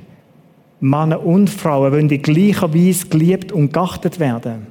Männer 0.79 1.25
und 1.25 1.49
Frauen 1.49 1.91
wollen 1.91 2.09
in 2.09 2.21
gleicher 2.21 2.73
Weise 2.73 3.07
geliebt 3.07 3.51
und 3.51 3.73
geachtet 3.73 4.19
werden. 4.19 4.67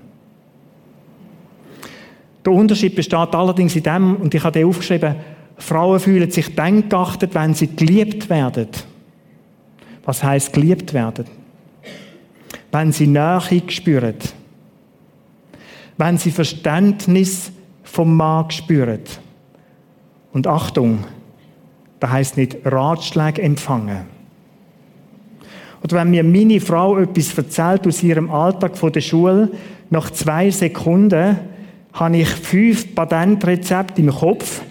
Der 2.44 2.52
Unterschied 2.52 2.94
besteht 2.94 3.34
allerdings 3.34 3.76
in 3.76 3.82
dem, 3.82 4.16
und 4.16 4.34
ich 4.34 4.42
habe 4.42 4.58
den 4.58 4.66
aufgeschrieben, 4.66 5.16
Frauen 5.58 6.00
fühlen 6.00 6.30
sich 6.30 6.54
dann 6.54 6.88
geachtet, 6.88 7.34
wenn 7.34 7.52
sie 7.52 7.74
geliebt 7.74 8.30
werden. 8.30 8.68
Was 10.04 10.22
heißt 10.22 10.52
geliebt 10.52 10.94
werden? 10.94 11.26
Wenn 12.70 12.92
sie 12.92 13.06
Nähe 13.06 13.62
spüren 13.68 14.14
wenn 15.98 16.16
sie 16.16 16.30
Verständnis 16.30 17.52
vom 17.82 18.16
Mann 18.16 18.50
spüren. 18.50 19.00
Und 20.32 20.46
Achtung, 20.46 21.04
das 22.00 22.10
heißt 22.10 22.36
nicht 22.36 22.58
Ratschläge 22.64 23.42
empfangen. 23.42 24.17
Oder 25.82 25.96
wenn 25.96 26.10
mir 26.10 26.24
meine 26.24 26.60
Frau 26.60 26.98
etwas 26.98 27.36
erzählt 27.36 27.86
aus 27.86 28.02
ihrem 28.02 28.30
Alltag 28.30 28.76
von 28.76 28.92
der 28.92 29.00
Schule, 29.00 29.50
nach 29.90 30.10
zwei 30.10 30.50
Sekunden 30.50 31.38
habe 31.92 32.16
ich 32.16 32.28
fünf 32.28 32.94
Patentrezepte 32.94 34.00
im 34.00 34.10
Kopf, 34.10 34.62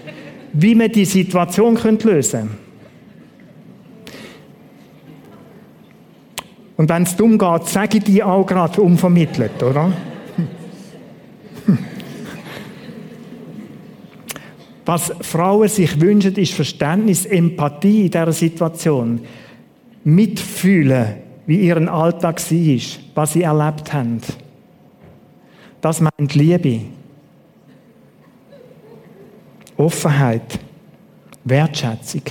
wie 0.54 0.76
man 0.76 0.92
die 0.92 1.06
Situation 1.06 1.76
lösen 1.76 1.82
könnte. 1.82 2.48
Und 6.78 6.90
wenn 6.90 7.04
es 7.04 7.16
dumm 7.16 7.38
geht, 7.40 7.68
sage 7.68 7.98
ich 7.98 8.04
die 8.04 8.24
auch 8.24 8.46
gerade 8.46 8.82
unvermittelt, 8.82 9.62
oder? 9.64 9.92
Was 14.86 15.12
Frauen 15.20 15.68
sich 15.68 16.00
wünschen, 16.00 16.36
ist 16.36 16.54
Verständnis, 16.54 17.26
Empathie 17.26 18.06
in 18.06 18.12
dieser 18.12 18.32
Situation. 18.32 19.22
Mitfühlen, 20.08 21.16
wie 21.48 21.60
ihren 21.60 21.90
Alltag 21.90 22.40
war, 22.40 22.80
was 23.14 23.34
sie 23.34 23.42
erlebt 23.42 23.92
haben. 23.92 24.22
Das 25.82 26.00
meint 26.00 26.34
Liebe. 26.34 26.80
Offenheit. 29.76 30.60
Wertschätzung. 31.44 32.22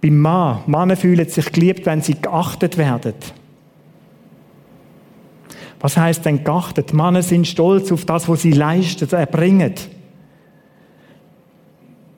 Beim 0.00 0.18
Mann, 0.18 0.62
Männer 0.66 0.96
fühlen 0.96 1.28
sich 1.28 1.52
geliebt, 1.52 1.86
wenn 1.86 2.02
sie 2.02 2.20
geachtet 2.20 2.76
werden. 2.76 3.14
Was 5.78 5.96
heißt 5.96 6.24
denn 6.24 6.42
geachtet? 6.42 6.92
Männer 6.92 7.22
sind 7.22 7.46
stolz 7.46 7.92
auf 7.92 8.04
das, 8.04 8.28
was 8.28 8.42
sie 8.42 8.50
leisten, 8.50 9.08
erbringen. 9.10 9.74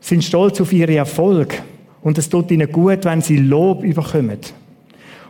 Sind 0.00 0.25
stolz 0.25 0.62
auf 0.62 0.73
ihre 0.73 0.97
Erfolg. 0.97 1.62
Und 2.00 2.17
es 2.17 2.31
tut 2.31 2.50
ihnen 2.50 2.73
gut, 2.73 3.05
wenn 3.05 3.21
sie 3.21 3.37
Lob 3.37 3.85
überkommen. 3.85 4.41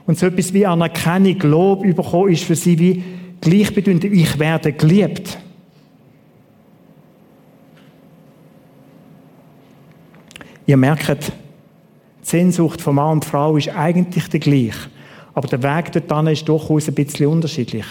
Und 0.06 0.18
so 0.18 0.26
etwas 0.26 0.52
wie 0.52 0.66
Anerkennung, 0.66 1.38
Lob 1.40 1.84
überkommen, 1.84 2.32
ist 2.32 2.44
für 2.44 2.56
sie 2.56 2.78
wie 2.78 3.02
gleichbedeutend, 3.40 4.04
ich 4.04 4.38
werde 4.38 4.72
geliebt. 4.72 5.38
Ihr 10.66 10.76
merkt, 10.76 11.28
die 11.28 12.26
Sehnsucht 12.26 12.80
von 12.80 12.94
Mann 12.94 13.12
und 13.12 13.24
Frau 13.24 13.56
ist 13.56 13.68
eigentlich 13.68 14.28
der 14.28 14.40
gleiche. 14.40 14.88
Aber 15.34 15.48
der 15.48 15.62
Weg 15.62 15.92
dorthin 15.92 16.32
ist 16.32 16.48
durchaus 16.48 16.88
ein 16.88 16.94
bisschen 16.94 17.26
unterschiedlich. 17.26 17.86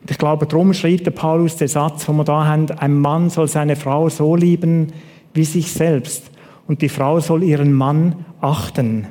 Und 0.00 0.10
ich 0.10 0.18
glaube, 0.18 0.46
darum 0.46 0.74
schreibt 0.74 1.06
der 1.06 1.12
Paulus 1.12 1.56
den 1.56 1.68
Satz, 1.68 2.06
den 2.06 2.16
wir 2.16 2.24
da 2.24 2.44
haben, 2.44 2.70
ein 2.70 3.00
Mann 3.00 3.30
soll 3.30 3.48
seine 3.48 3.76
Frau 3.76 4.08
so 4.08 4.36
lieben 4.36 4.92
wie 5.32 5.44
sich 5.44 5.72
selbst 5.72 6.30
und 6.68 6.82
die 6.82 6.88
Frau 6.88 7.20
soll 7.20 7.42
ihren 7.42 7.72
Mann 7.72 8.24
achten. 8.40 9.08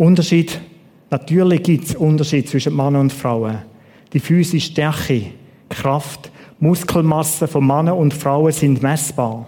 Unterschied, 0.00 0.58
natürlich 1.10 1.62
gibt 1.62 1.84
es 1.84 1.94
Unterschied 1.94 2.48
zwischen 2.48 2.72
Mann 2.72 2.96
und 2.96 3.12
Frauen. 3.12 3.58
Die 4.14 4.18
physische 4.18 4.70
Stärke, 4.70 5.26
Kraft, 5.68 6.32
Muskelmasse 6.58 7.46
von 7.46 7.66
Männern 7.66 7.98
und 7.98 8.14
Frauen 8.14 8.50
sind 8.50 8.82
messbar. 8.82 9.46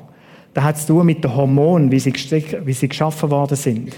Da 0.52 0.62
hat 0.62 0.76
zu 0.76 0.88
tun 0.88 1.06
mit 1.06 1.24
den 1.24 1.34
Hormonen, 1.34 1.90
wie 1.90 1.98
sie, 1.98 2.12
wie 2.12 2.72
sie 2.74 2.88
geschaffen 2.88 3.30
worden 3.30 3.56
sind. 3.56 3.96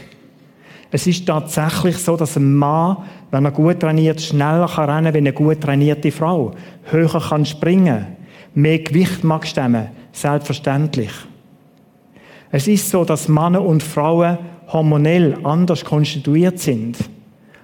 Es 0.93 1.09
ist 1.09 1.27
tatsächlich 1.27 1.99
so, 1.99 2.17
dass 2.17 2.37
ein 2.37 2.55
Mann, 2.55 2.99
wenn 3.33 3.47
er 3.47 3.51
gut 3.51 3.81
trainiert, 3.81 4.21
schneller 4.21 4.71
kann 4.73 4.89
rennen 4.89 5.13
wie 5.13 5.19
eine 5.19 5.33
gut 5.33 5.61
trainierte 5.61 6.13
Frau. 6.13 6.53
Höher 6.85 7.21
kann 7.21 7.45
springen. 7.45 8.07
Mehr 8.55 8.79
Gewicht 8.79 9.25
mag 9.25 9.45
stemmen. 9.45 9.89
Selbstverständlich. 10.13 11.11
Es 12.53 12.69
ist 12.69 12.91
so, 12.91 13.05
dass 13.05 13.27
Männer 13.27 13.65
und 13.65 13.83
Frauen 13.83 14.39
hormonell 14.73 15.39
anders 15.45 15.85
konstituiert 15.85 16.59
sind. 16.59 16.97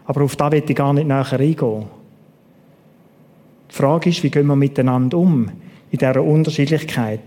Aber 0.06 0.22
auf 0.22 0.36
das 0.36 0.52
will 0.52 0.64
ich 0.66 0.76
gar 0.76 0.92
nicht 0.92 1.06
näher 1.06 1.26
eingehen. 1.32 1.84
Die 3.70 3.74
Frage 3.74 4.10
ist, 4.10 4.22
wie 4.22 4.30
gehen 4.30 4.46
wir 4.46 4.56
miteinander 4.56 5.18
um 5.18 5.50
in 5.90 5.98
dieser 5.98 6.22
Unterschiedlichkeit? 6.22 7.20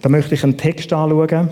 da 0.00 0.08
möchte 0.08 0.34
ich 0.34 0.44
einen 0.44 0.56
Text 0.56 0.92
anschauen 0.92 1.50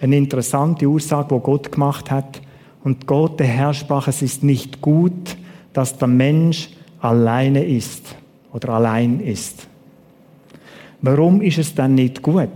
eine 0.00 0.16
interessante 0.16 0.88
Aussage, 0.88 1.30
wo 1.30 1.40
Gott 1.40 1.70
gemacht 1.70 2.10
hat. 2.10 2.40
Und 2.82 3.06
Gott, 3.06 3.38
der 3.38 3.46
Herr, 3.46 3.74
sprach, 3.74 4.08
es 4.08 4.22
ist 4.22 4.42
nicht 4.42 4.80
gut, 4.80 5.36
dass 5.74 5.98
der 5.98 6.08
Mensch 6.08 6.70
alleine 7.00 7.64
ist 7.64 8.16
oder 8.52 8.70
allein 8.70 9.20
ist. 9.20 9.68
Warum 11.02 11.42
ist 11.42 11.58
es 11.58 11.74
dann 11.74 11.94
nicht 11.94 12.22
gut? 12.22 12.48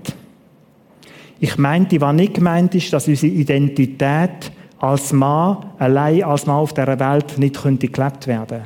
Ich 1.41 1.59
meinte, 1.59 2.01
was 2.01 2.15
nicht 2.15 2.35
gemeint 2.35 2.75
ist, 2.75 2.93
dass 2.93 3.09
unsere 3.09 3.33
Identität 3.33 4.53
als 4.79 5.13
Mann, 5.13 5.59
allein 5.79 6.23
als 6.23 6.47
Mann 6.47 6.57
auf 6.57 6.73
dieser 6.73 6.99
Welt 6.99 7.39
nicht 7.39 7.61
könnte 7.61 7.89
gelebt 7.89 8.27
werden. 8.27 8.63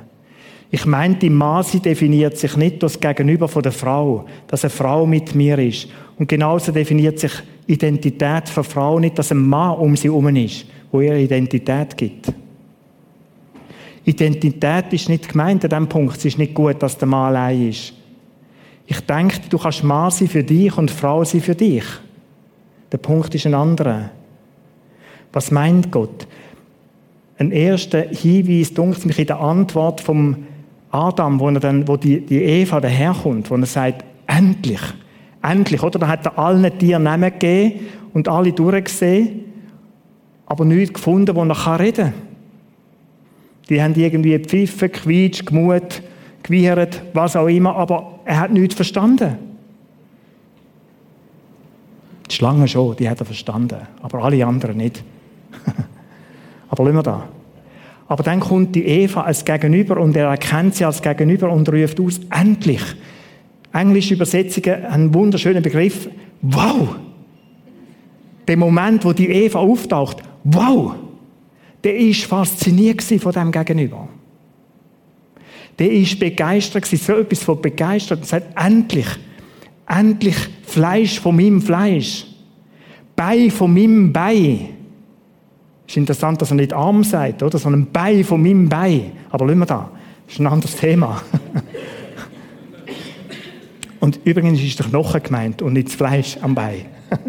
Ich 0.71 0.85
meinte, 0.85 1.31
Mann, 1.31 1.63
sie 1.63 1.81
definiert 1.81 2.37
sich 2.37 2.57
nicht 2.57 2.83
das 2.83 3.01
Gegenüber 3.01 3.49
von 3.49 3.63
der 3.63 3.73
Frau, 3.73 4.27
dass 4.49 4.65
eine 4.65 4.71
Frau 4.71 5.07
mit 5.07 5.35
mir 5.35 5.59
ist. 5.59 5.89
Und 6.19 6.29
genauso 6.29 6.73
definiert 6.73 7.19
sich 7.19 7.33
Identität 7.67 8.49
von 8.49 8.65
Frau 8.65 8.99
nicht, 8.99 9.19
dass 9.19 9.33
ein 9.33 9.49
Mann 9.49 9.79
um 9.79 9.97
sie 9.97 10.09
herum 10.09 10.35
ist, 10.37 10.67
wo 10.93 11.01
ihre 11.01 11.21
Identität 11.21 11.97
gibt. 11.97 12.33
Identität 14.05 14.93
ist 14.93 15.09
nicht 15.09 15.29
gemeint 15.29 15.65
an 15.65 15.71
diesem 15.71 15.89
Punkt. 15.89 16.17
Es 16.17 16.25
ist 16.25 16.39
nicht 16.39 16.55
gut, 16.55 16.83
dass 16.83 16.99
der 16.99 17.09
Mann 17.09 17.35
allein 17.35 17.69
ist. 17.69 17.95
Ich 18.87 19.01
denke, 19.01 19.41
du 19.49 19.59
kannst 19.59 19.85
Mann 19.85 20.11
sein 20.11 20.29
für 20.29 20.43
dich 20.43 20.77
und 20.77 20.91
Frau 20.91 21.25
sein 21.25 21.41
für 21.41 21.55
dich. 21.55 21.85
Der 22.93 22.99
Punkt 22.99 23.35
ist 23.35 23.47
ein 23.47 23.55
anderer. 23.55 24.11
Was 25.33 25.51
meint 25.51 25.91
Gott? 25.91 26.27
Ein 27.39 27.53
erster 27.53 28.01
Hinweis, 28.01 28.75
dunkelt 28.75 29.07
mich 29.07 29.19
in 29.19 29.27
der 29.27 29.41
Antwort 29.41 30.01
vom 30.01 30.47
Adam, 30.91 31.39
wo, 31.39 31.49
er 31.51 31.61
dann, 31.61 31.87
wo 31.87 31.97
die, 31.97 32.21
die 32.21 32.43
Eva 32.43 32.81
daherkommt, 32.81 33.51
wo 33.51 33.57
er 33.57 33.67
sagt, 33.67 34.05
endlich, 34.27 34.81
Endlich, 35.43 35.83
oder? 35.83 35.99
Da 35.99 36.09
hat 36.09 36.27
er 36.27 36.39
allen 36.39 36.79
Tieren 36.79 37.05
Namen 37.05 37.33
gegeben 37.33 37.87
und 38.13 38.29
alle 38.29 38.53
durchgesehen, 38.53 39.45
aber 40.47 40.65
nichts 40.65 40.95
gefunden, 40.95 41.35
wo 41.37 41.45
er 41.45 41.81
reden 41.81 42.05
kann. 42.07 42.13
Die 43.69 43.83
haben 43.83 43.95
irgendwie 43.95 44.33
gepfiffen, 44.33 44.91
quietscht, 44.91 45.47
gemut, 45.47 46.03
gewiehert, 46.43 47.03
was 47.13 47.37
auch 47.37 47.47
immer, 47.47 47.77
aber 47.77 48.21
er 48.25 48.41
hat 48.41 48.51
nichts 48.51 48.75
verstanden. 48.75 49.37
Die 52.31 52.35
Schlange 52.35 52.69
schon, 52.69 52.97
die 52.97 53.09
hat 53.09 53.21
er 53.21 53.27
verstanden, 53.27 53.79
aber 54.03 54.23
alle 54.23 54.45
anderen 54.45 54.77
nicht. 54.77 55.03
aber 56.69 56.85
lassen 56.85 56.97
wir 56.97 57.03
da. 57.03 57.29
Aber 58.07 58.23
dann 58.23 58.41
kommt 58.41 58.75
die 58.75 58.87
Eva 58.87 59.23
als 59.23 59.45
Gegenüber 59.45 59.99
und 59.99 60.17
er 60.17 60.29
erkennt 60.29 60.75
sie 60.75 60.85
als 60.85 61.03
Gegenüber 61.03 61.51
und 61.51 61.71
ruft 61.71 62.01
aus, 62.01 62.21
endlich, 62.31 62.83
englische 63.73 64.15
Übersetzungen 64.15 64.87
einen 64.87 65.13
wunderschönen 65.13 65.63
Begriff. 65.63 66.09
Wow! 66.41 66.97
Der 68.47 68.57
Moment, 68.57 69.05
wo 69.05 69.13
die 69.13 69.29
Eva 69.29 69.59
auftaucht, 69.59 70.23
wow! 70.45 70.95
Der 71.85 71.97
ist 71.97 72.25
fasziniert 72.25 73.03
von 73.03 73.33
dem 73.33 73.53
Gegenüber. 73.53 74.09
Der 75.79 75.93
ist 75.93 76.19
begeistert 76.19 76.87
so 76.87 77.13
etwas 77.13 77.43
von 77.43 77.61
begeistert 77.61 78.21
und 78.21 78.27
sagt, 78.27 78.59
endlich, 78.59 79.07
endlich 79.87 80.37
Fleisch 80.69 81.19
von 81.19 81.35
meinem 81.35 81.63
Fleisch. 81.63 82.27
Bei 83.17 83.51
von 83.51 83.73
meinem 83.73 84.13
Bei. 84.13 84.69
Ist 85.87 85.97
interessant, 85.97 86.43
dass 86.43 86.51
er 86.51 86.57
nicht 86.57 86.73
Arm 86.73 87.03
sagt, 87.03 87.43
oder? 87.43 87.59
Sondern 87.59 87.87
Bei 87.91 88.23
von 88.23 88.43
meinem 88.43 88.69
Bei. 88.69 89.11
Aber 89.31 89.47
lassen 89.47 89.61
wir 89.61 89.67
da. 89.67 89.91
Das 90.27 90.35
ist 90.35 90.41
ein 90.41 90.47
anderes 90.47 90.77
Thema. 90.77 91.23
Und 94.01 94.21
übrigens 94.25 94.63
ist 94.63 94.79
der 94.79 94.87
Knochen 94.87 95.23
gemeint 95.23 95.61
und 95.61 95.73
nicht 95.73 95.89
das 95.89 95.97
Fleisch 95.97 96.39
am 96.41 96.55
Bein. 96.55 96.87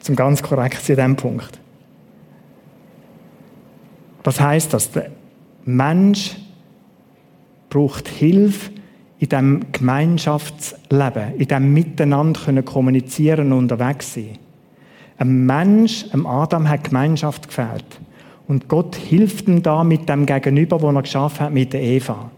Zum 0.00 0.14
ganz 0.14 0.42
korrekt 0.42 0.84
zu 0.84 0.94
diesem 0.94 1.16
Punkt. 1.16 1.58
Was 4.22 4.38
heißt 4.38 4.74
das? 4.74 4.90
Der 4.90 5.10
Mensch 5.64 6.36
braucht 7.70 8.08
Hilfe 8.08 8.72
in 9.18 9.28
dem 9.28 9.60
Gemeinschaftsleben, 9.72 11.34
in 11.38 11.48
dem 11.48 11.72
Miteinander 11.72 12.40
können 12.40 12.64
kommunizieren 12.64 13.52
und 13.52 13.58
unterwegs 13.58 14.14
sein. 14.14 14.38
Ein 15.18 15.46
Mensch, 15.46 16.04
einem 16.12 16.26
Adam, 16.26 16.68
hat 16.68 16.84
Gemeinschaft 16.84 17.48
gefällt. 17.48 18.00
Und 18.46 18.68
Gott 18.68 18.94
hilft 18.96 19.48
ihm 19.48 19.62
da 19.62 19.82
mit 19.82 20.08
dem 20.08 20.26
Gegenüber, 20.26 20.80
wo 20.80 20.90
er 20.90 21.02
geschaffen 21.02 21.46
hat, 21.46 21.52
mit 21.52 21.72
der 21.72 21.82
Eva. 21.82 22.30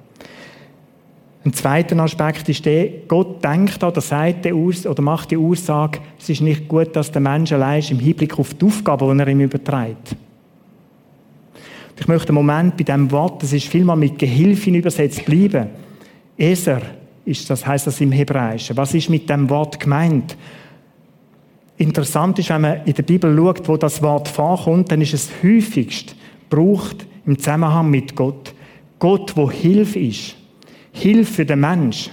Ein 1.44 1.52
zweiter 1.52 1.98
Aspekt 2.00 2.48
ist 2.48 2.64
der, 2.66 2.88
Gott 3.08 3.42
denkt 3.44 3.82
oder 3.82 4.00
sagt 4.00 4.46
oder 4.46 5.02
macht 5.02 5.30
die 5.30 5.36
Aussage, 5.36 6.00
es 6.18 6.28
ist 6.28 6.40
nicht 6.40 6.68
gut, 6.68 6.94
dass 6.94 7.12
der 7.12 7.20
Mensch 7.20 7.52
allein 7.52 7.78
ist 7.78 7.90
im 7.90 7.98
Hinblick 7.98 8.38
auf 8.38 8.54
die 8.54 8.66
Aufgabe, 8.66 9.10
die 9.12 9.20
er 9.20 9.28
ihm 9.28 9.40
überträgt. 9.40 10.16
Ich 11.98 12.06
möchte 12.06 12.28
einen 12.28 12.36
Moment 12.36 12.76
bei 12.76 12.84
diesem 12.84 13.10
Wort, 13.10 13.42
das 13.42 13.52
ist 13.52 13.66
vielmal 13.66 13.96
mit 13.96 14.18
Gehilfin 14.18 14.74
übersetzt, 14.74 15.24
bleiben. 15.24 15.68
Eser 16.38 16.80
ist 17.24 17.50
das 17.50 17.66
heißt 17.66 17.86
das 17.86 18.00
im 18.00 18.12
Hebräischen. 18.12 18.76
Was 18.76 18.94
ist 18.94 19.10
mit 19.10 19.28
dem 19.28 19.50
Wort 19.50 19.78
gemeint? 19.80 20.36
Interessant 21.76 22.38
ist, 22.38 22.48
wenn 22.48 22.62
man 22.62 22.84
in 22.86 22.94
der 22.94 23.02
Bibel 23.02 23.36
schaut, 23.36 23.68
wo 23.68 23.76
das 23.76 24.00
Wort 24.02 24.28
vorkommt, 24.28 24.90
dann 24.90 25.00
ist 25.00 25.14
es 25.14 25.30
häufigst 25.42 26.16
gebraucht 26.48 27.06
im 27.26 27.38
Zusammenhang 27.38 27.90
mit 27.90 28.16
Gott. 28.16 28.54
Gott, 28.98 29.36
wo 29.36 29.50
Hilfe 29.50 29.98
ist. 29.98 30.36
Hilfe 30.92 31.32
für 31.32 31.44
den 31.44 31.60
Mensch. 31.60 32.10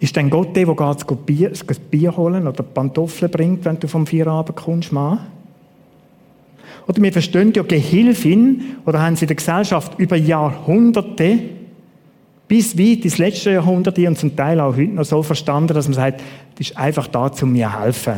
Ist 0.00 0.16
denn 0.16 0.28
Gott 0.28 0.54
der, 0.54 0.66
der 0.66 0.94
geht 0.94 1.26
Bier, 1.26 1.50
das 1.50 1.78
Bier 1.78 2.14
holen 2.14 2.46
oder 2.46 2.62
Pantoffeln 2.62 3.30
bringt, 3.30 3.64
wenn 3.64 3.78
du 3.78 3.88
vom 3.88 4.06
Feierabend 4.06 4.56
kommst, 4.56 4.92
Mann? 4.92 5.20
Oder 6.86 7.02
wir 7.02 7.12
verstehen 7.12 7.52
ja 7.54 7.62
Gehilfin 7.62 8.76
oder 8.84 9.00
haben 9.00 9.16
sie 9.16 9.24
in 9.24 9.28
der 9.28 9.36
Gesellschaft 9.36 9.98
über 9.98 10.16
Jahrhunderte 10.16 11.38
bis 12.46 12.78
weit 12.78 13.04
ins 13.04 13.18
letzte 13.18 13.52
Jahrhundert 13.52 13.98
und 13.98 14.18
zum 14.18 14.36
Teil 14.36 14.60
auch 14.60 14.76
heute 14.76 14.92
noch 14.92 15.04
so 15.04 15.22
verstanden, 15.22 15.72
dass 15.72 15.88
man 15.88 15.94
sagt, 15.94 16.20
das 16.56 16.68
ist 16.68 16.76
einfach 16.76 17.06
da, 17.06 17.30
um 17.40 17.52
mir 17.52 17.68
zu 17.68 17.80
helfen. 17.80 18.14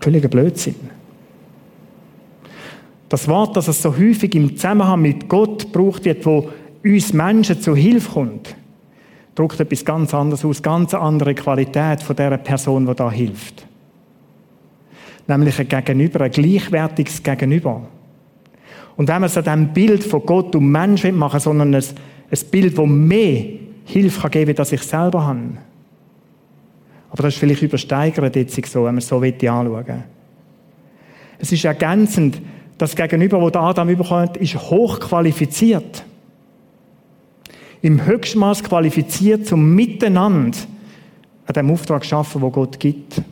Völliger 0.00 0.28
Blödsinn. 0.28 0.76
Das 3.08 3.28
Wort, 3.28 3.56
das 3.56 3.68
es 3.68 3.82
so 3.82 3.96
häufig 3.96 4.34
im 4.34 4.56
Zusammenhang 4.56 5.02
mit 5.02 5.28
Gott 5.28 5.72
gebraucht 5.72 6.04
wird, 6.04 6.24
wo 6.24 6.50
uns 6.84 7.12
Menschen 7.12 7.60
zu 7.60 7.76
Hilfe 7.76 8.10
kommt, 8.12 8.56
drückt 9.34 9.60
etwas 9.60 9.84
ganz 9.84 10.14
anderes 10.14 10.44
aus, 10.44 10.62
ganz 10.62 10.94
andere 10.94 11.34
Qualität 11.34 12.02
von 12.02 12.16
der 12.16 12.36
Person, 12.38 12.86
die 12.86 12.94
da 12.94 13.10
hilft. 13.10 13.66
Nämlich 15.38 15.58
ein 15.58 15.68
Gegenüber, 15.68 16.20
ein 16.20 16.30
gleichwertiges 16.30 17.22
Gegenüber. 17.22 17.82
Und 18.96 19.08
wenn 19.08 19.20
wir 19.22 19.26
es 19.26 19.36
an 19.38 19.44
diesem 19.44 19.68
Bild 19.72 20.04
von 20.04 20.26
Gott 20.26 20.54
und 20.54 20.70
Mensch 20.70 21.04
machen 21.04 21.40
sondern 21.40 21.74
ein, 21.74 21.82
ein 21.82 22.50
Bild, 22.50 22.76
das 22.76 22.86
mehr 22.86 23.44
Hilfe 23.86 24.28
geben 24.28 24.54
kann, 24.54 24.58
als 24.58 24.72
ich 24.72 24.82
selber 24.82 25.24
habe. 25.24 25.40
Aber 27.10 27.22
das 27.22 27.34
ist 27.34 27.40
vielleicht 27.40 27.62
übersteigert 27.62 28.36
jetzt 28.36 28.66
so, 28.66 28.80
wenn 28.80 28.94
man 28.94 28.98
es 28.98 29.08
so 29.08 29.20
anschauen. 29.20 30.04
Es 31.38 31.50
ist 31.50 31.64
ergänzend, 31.64 32.40
das 32.76 32.94
Gegenüber, 32.94 33.50
das 33.50 33.62
Adam 33.62 33.88
überkommt, 33.88 34.36
ist 34.36 34.56
hochqualifiziert. 34.56 36.04
Im 37.80 38.04
Höchstmaß 38.04 38.62
qualifiziert 38.62 39.46
zum 39.46 39.74
Miteinander 39.74 40.58
an 41.46 41.54
dem 41.54 41.70
Auftrag 41.70 42.04
schaffen, 42.04 42.42
wo 42.42 42.50
Gott 42.50 42.78
gibt. 42.78 43.22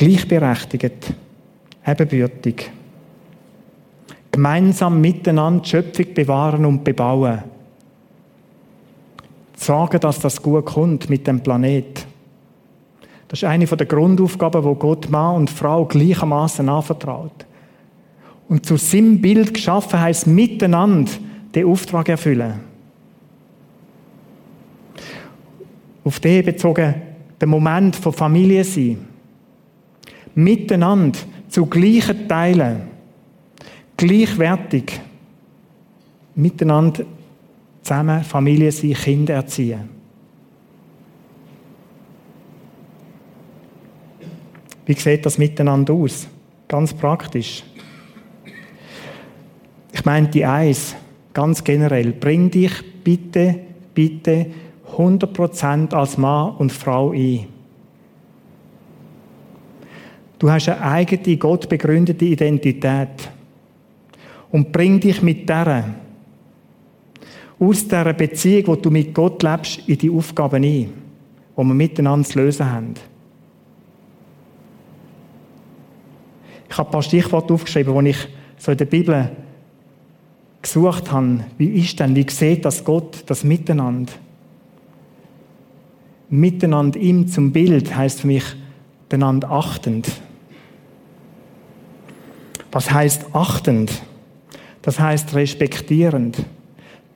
Gleichberechtigt 0.00 1.12
ebenbürtig. 1.86 2.70
Gemeinsam 4.32 4.98
miteinander 4.98 5.62
die 5.62 5.68
Schöpfung 5.68 6.14
bewahren 6.14 6.64
und 6.64 6.82
bebauen. 6.82 7.40
Sorgen, 9.56 10.00
dass 10.00 10.18
das 10.20 10.40
gut 10.40 10.64
kommt 10.64 11.10
mit 11.10 11.26
dem 11.26 11.42
Planet. 11.42 12.06
Das 13.28 13.42
ist 13.42 13.44
eine 13.44 13.66
der 13.66 13.86
Grundaufgaben, 13.86 14.64
wo 14.64 14.74
Gott 14.74 15.10
Mann 15.10 15.36
und 15.36 15.50
Frau 15.50 15.84
gleichermaßen 15.84 16.66
anvertraut. 16.66 17.44
Und 18.48 18.64
zu 18.64 18.78
seinem 18.78 19.20
Bild 19.20 19.52
geschaffen 19.52 20.00
heißt 20.00 20.26
miteinander 20.26 21.10
den 21.54 21.66
Auftrag 21.66 22.08
erfüllen. 22.08 22.54
Auf 26.04 26.20
den 26.20 26.42
bezogen 26.42 26.94
der 27.38 27.48
Moment 27.48 27.96
von 27.96 28.14
Familie 28.14 28.64
sein. 28.64 29.09
Miteinander 30.34 31.18
zu 31.48 31.66
gleichen 31.66 32.28
Teilen, 32.28 32.82
gleichwertig, 33.96 35.00
miteinander 36.34 37.04
zusammen 37.82 38.22
Familie 38.22 38.70
sein, 38.70 38.94
Kinder 38.94 39.34
erziehen. 39.34 39.88
Wie 44.86 44.94
sieht 44.94 45.24
das 45.24 45.38
miteinander 45.38 45.94
aus? 45.94 46.26
Ganz 46.66 46.92
praktisch. 46.92 47.62
Ich 49.92 50.04
meine 50.04 50.28
die 50.28 50.44
Eins, 50.44 50.96
ganz 51.32 51.62
generell. 51.62 52.12
Bring 52.12 52.50
dich 52.50 52.72
bitte, 53.04 53.60
bitte 53.94 54.46
100% 54.96 55.94
als 55.94 56.16
Mann 56.16 56.56
und 56.56 56.72
Frau 56.72 57.12
ein. 57.12 57.46
Du 60.40 60.50
hast 60.50 60.70
eine 60.70 60.80
eigene, 60.80 61.36
Gott 61.36 61.68
begründete 61.68 62.24
Identität. 62.24 63.30
Und 64.50 64.72
bring 64.72 64.98
dich 64.98 65.20
mit 65.20 65.46
der 65.48 65.94
aus 67.58 67.84
dieser 67.84 68.14
Beziehung, 68.14 68.68
wo 68.68 68.76
du 68.76 68.90
mit 68.90 69.14
Gott 69.14 69.42
lebst, 69.42 69.86
in 69.86 69.98
die 69.98 70.10
Aufgaben 70.10 70.64
ein, 70.64 70.64
die 70.64 70.88
wir 71.56 71.64
miteinander 71.64 72.26
zu 72.26 72.38
lösen 72.38 72.72
haben. 72.72 72.94
Ich 76.70 76.78
habe 76.78 76.88
ein 76.88 76.92
paar 76.92 77.02
Stichworte 77.02 77.52
aufgeschrieben, 77.52 78.02
die 78.02 78.10
ich 78.10 78.28
so 78.56 78.72
in 78.72 78.78
der 78.78 78.86
Bibel 78.86 79.30
gesucht 80.62 81.12
habe. 81.12 81.44
Wie 81.58 81.68
ist 81.68 82.00
denn, 82.00 82.16
wie 82.16 82.26
sieht 82.30 82.64
das 82.64 82.82
Gott, 82.82 83.24
das 83.26 83.44
Miteinander? 83.44 84.12
Miteinander 86.30 86.98
ihm 86.98 87.28
zum 87.28 87.52
Bild 87.52 87.94
heißt 87.94 88.22
für 88.22 88.26
mich, 88.26 88.44
einander 89.10 89.50
achtend. 89.50 90.10
Was 92.72 92.90
heißt 92.90 93.34
achtend? 93.34 94.02
Das 94.82 94.98
heißt 94.98 95.34
respektierend. 95.34 96.44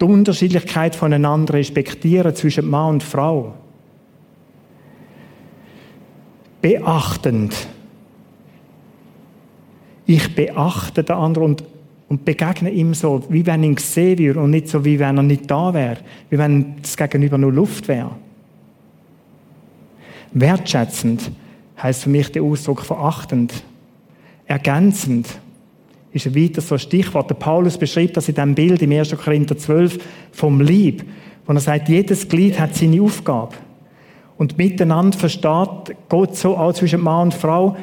Die 0.01 0.05
Unterschiedlichkeit 0.05 0.97
voneinander 0.97 1.55
respektieren 1.55 2.35
zwischen 2.35 2.69
Mann 2.69 2.95
und 2.95 3.03
Frau. 3.03 3.55
Beachtend. 6.61 7.55
Ich 10.07 10.35
beachte 10.35 11.05
den 11.05 11.17
anderen 11.17 11.49
und, 11.49 11.65
und 12.09 12.25
begegne 12.25 12.71
ihm 12.71 12.93
so, 12.93 13.23
wie 13.29 13.47
wenn 13.47 13.63
ich 13.63 13.71
ihn 13.71 13.77
sehen 13.79 14.19
würde 14.19 14.41
und 14.41 14.51
nicht 14.51 14.69
so, 14.69 14.85
wie 14.85 14.99
wenn 14.99 15.17
er 15.17 15.23
nicht 15.23 15.51
da 15.51 15.73
wäre. 15.73 15.99
Wie 16.29 16.39
wenn 16.39 16.77
das 16.83 16.97
Gegenüber 16.97 17.39
nur 17.39 17.53
Luft 17.53 17.89
wäre. 17.89 18.11
Wertschätzend 20.33 21.31
heißt 21.81 22.03
für 22.03 22.11
mich 22.11 22.33
der 22.33 22.43
Ausdruck 22.43 22.83
verachtend. 22.83 23.63
Ergänzend 24.47 25.29
ist 26.15 26.27
ein 26.27 26.35
weiteres 26.37 26.69
so 26.69 26.79
Stichwort. 26.79 27.29
Der 27.29 27.35
Paulus 27.35 27.77
beschreibt 27.77 28.17
das 28.17 28.29
in 28.29 28.37
diesem 28.37 28.55
Bild 28.55 28.81
im 28.81 28.93
1. 28.93 29.17
Korinther 29.17 29.59
12 29.59 29.99
vom 30.33 30.61
Lieb, 30.61 31.05
wo 31.45 31.53
er 31.53 31.61
sagt, 31.61 31.89
jedes 31.89 32.29
Glied 32.29 32.59
hat 32.59 32.75
seine 32.75 33.03
Aufgabe. 33.03 33.57
Und 34.39 34.57
miteinander 34.57 35.19
versteht 35.19 35.97
Gott 36.09 36.37
so 36.37 36.57
auch 36.57 36.73
zwischen 36.73 37.01
Mann 37.01 37.29
und 37.29 37.35
Frau, 37.35 37.77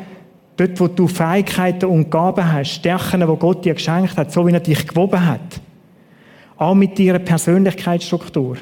dort, 0.56 0.80
wo 0.80 0.88
du 0.88 1.08
Fähigkeiten 1.08 1.86
und 1.86 2.10
Gaben 2.10 2.52
hast, 2.52 2.72
Stärken, 2.72 3.20
die 3.20 3.38
Gott 3.38 3.66
dir 3.66 3.74
geschenkt 3.74 4.16
hat, 4.16 4.32
so 4.32 4.48
wie 4.48 4.54
er 4.54 4.60
dich 4.62 4.88
gewoben 4.88 5.26
hat. 5.26 5.62
Auch 6.58 6.76
mit 6.76 6.98
deiner 6.98 7.20
Persönlichkeitsstruktur. 7.20 8.58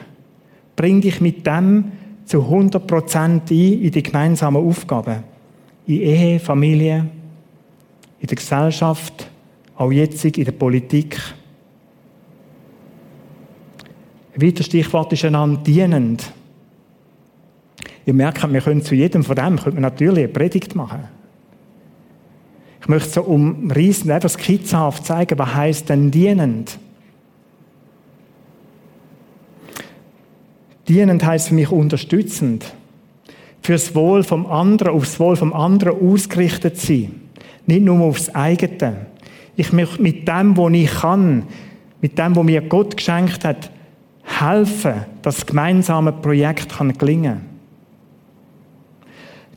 Bring 0.75 1.01
dich 1.01 1.21
mit 1.21 1.45
dem 1.45 1.91
zu 2.25 2.39
100% 2.39 3.15
ein 3.17 3.41
in 3.47 3.91
die 3.91 4.03
gemeinsamen 4.03 4.65
Aufgaben. 4.65 5.23
In 5.86 6.01
Ehe, 6.01 6.39
Familie, 6.39 7.05
in 8.19 8.27
der 8.27 8.36
Gesellschaft, 8.36 9.29
auch 9.79 9.91
jetzt 9.91 10.25
in 10.25 10.43
der 10.43 10.51
Politik. 10.51 11.17
Ein 14.35 14.41
weiteres 14.41 14.65
Stichwort 14.65 15.13
ist 15.13 15.23
einander 15.23 15.61
dienend. 15.61 16.33
Ihr 18.05 18.13
merkt, 18.13 18.51
wir 18.51 18.61
können 18.61 18.83
zu 18.83 18.93
jedem 18.93 19.23
von 19.23 19.37
dem 19.37 19.57
können 19.57 19.77
wir 19.77 19.81
natürlich 19.81 20.25
eine 20.25 20.33
Predigt 20.33 20.75
machen. 20.75 21.07
Ich 22.81 22.89
möchte 22.89 23.09
so 23.09 23.21
umreißen, 23.21 24.11
einfach 24.11 24.29
skizzenhaft 24.29 25.05
zeigen, 25.05 25.39
was 25.39 25.55
heißt 25.55 25.89
denn 25.89 26.11
dienend? 26.11 26.77
Dienend 30.89 31.23
heißt 31.23 31.49
für 31.49 31.53
mich 31.53 31.71
unterstützend. 31.71 32.65
Fürs 33.61 33.95
Wohl 33.95 34.23
vom 34.23 34.45
anderen, 34.45 34.93
aufs 34.93 35.19
Wohl 35.21 35.37
vom 35.37 35.53
anderen 35.53 36.01
ausgerichtet 36.01 36.77
sein. 36.77 37.21
Nicht 37.65 37.83
nur 37.83 38.01
aufs 38.01 38.29
eigene. 38.35 39.05
Ich 39.59 39.73
möchte 39.73 40.01
mit 40.01 40.25
dem, 40.25 40.55
was 40.55 40.71
ich 40.71 40.89
kann, 40.89 41.43
mit 41.99 42.17
dem, 42.17 42.33
was 42.33 42.45
mir 42.45 42.61
Gott 42.61 42.95
geschenkt 42.95 43.43
hat, 43.43 43.69
helfen, 44.23 45.03
dass 45.21 45.35
das 45.35 45.45
gemeinsame 45.45 46.13
Projekt 46.13 46.77
kann 46.77 46.97
gelingen 46.97 47.41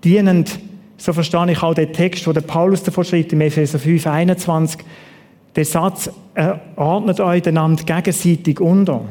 Dienend, 0.02 0.58
so 0.96 1.12
verstehe 1.12 1.52
ich 1.52 1.62
auch 1.62 1.74
den 1.74 1.92
Text, 1.92 2.26
der 2.26 2.40
Paulus 2.40 2.82
davor 2.82 3.04
schreibt, 3.04 3.32
im 3.32 3.42
Epheser 3.42 3.78
5, 3.78 4.04
21, 4.04 4.80
der 5.54 5.64
Satz, 5.64 6.10
äh, 6.34 6.54
ordnet 6.74 7.20
euch 7.20 7.46
einander 7.46 7.84
gegenseitig 7.84 8.58
unter. 8.58 9.04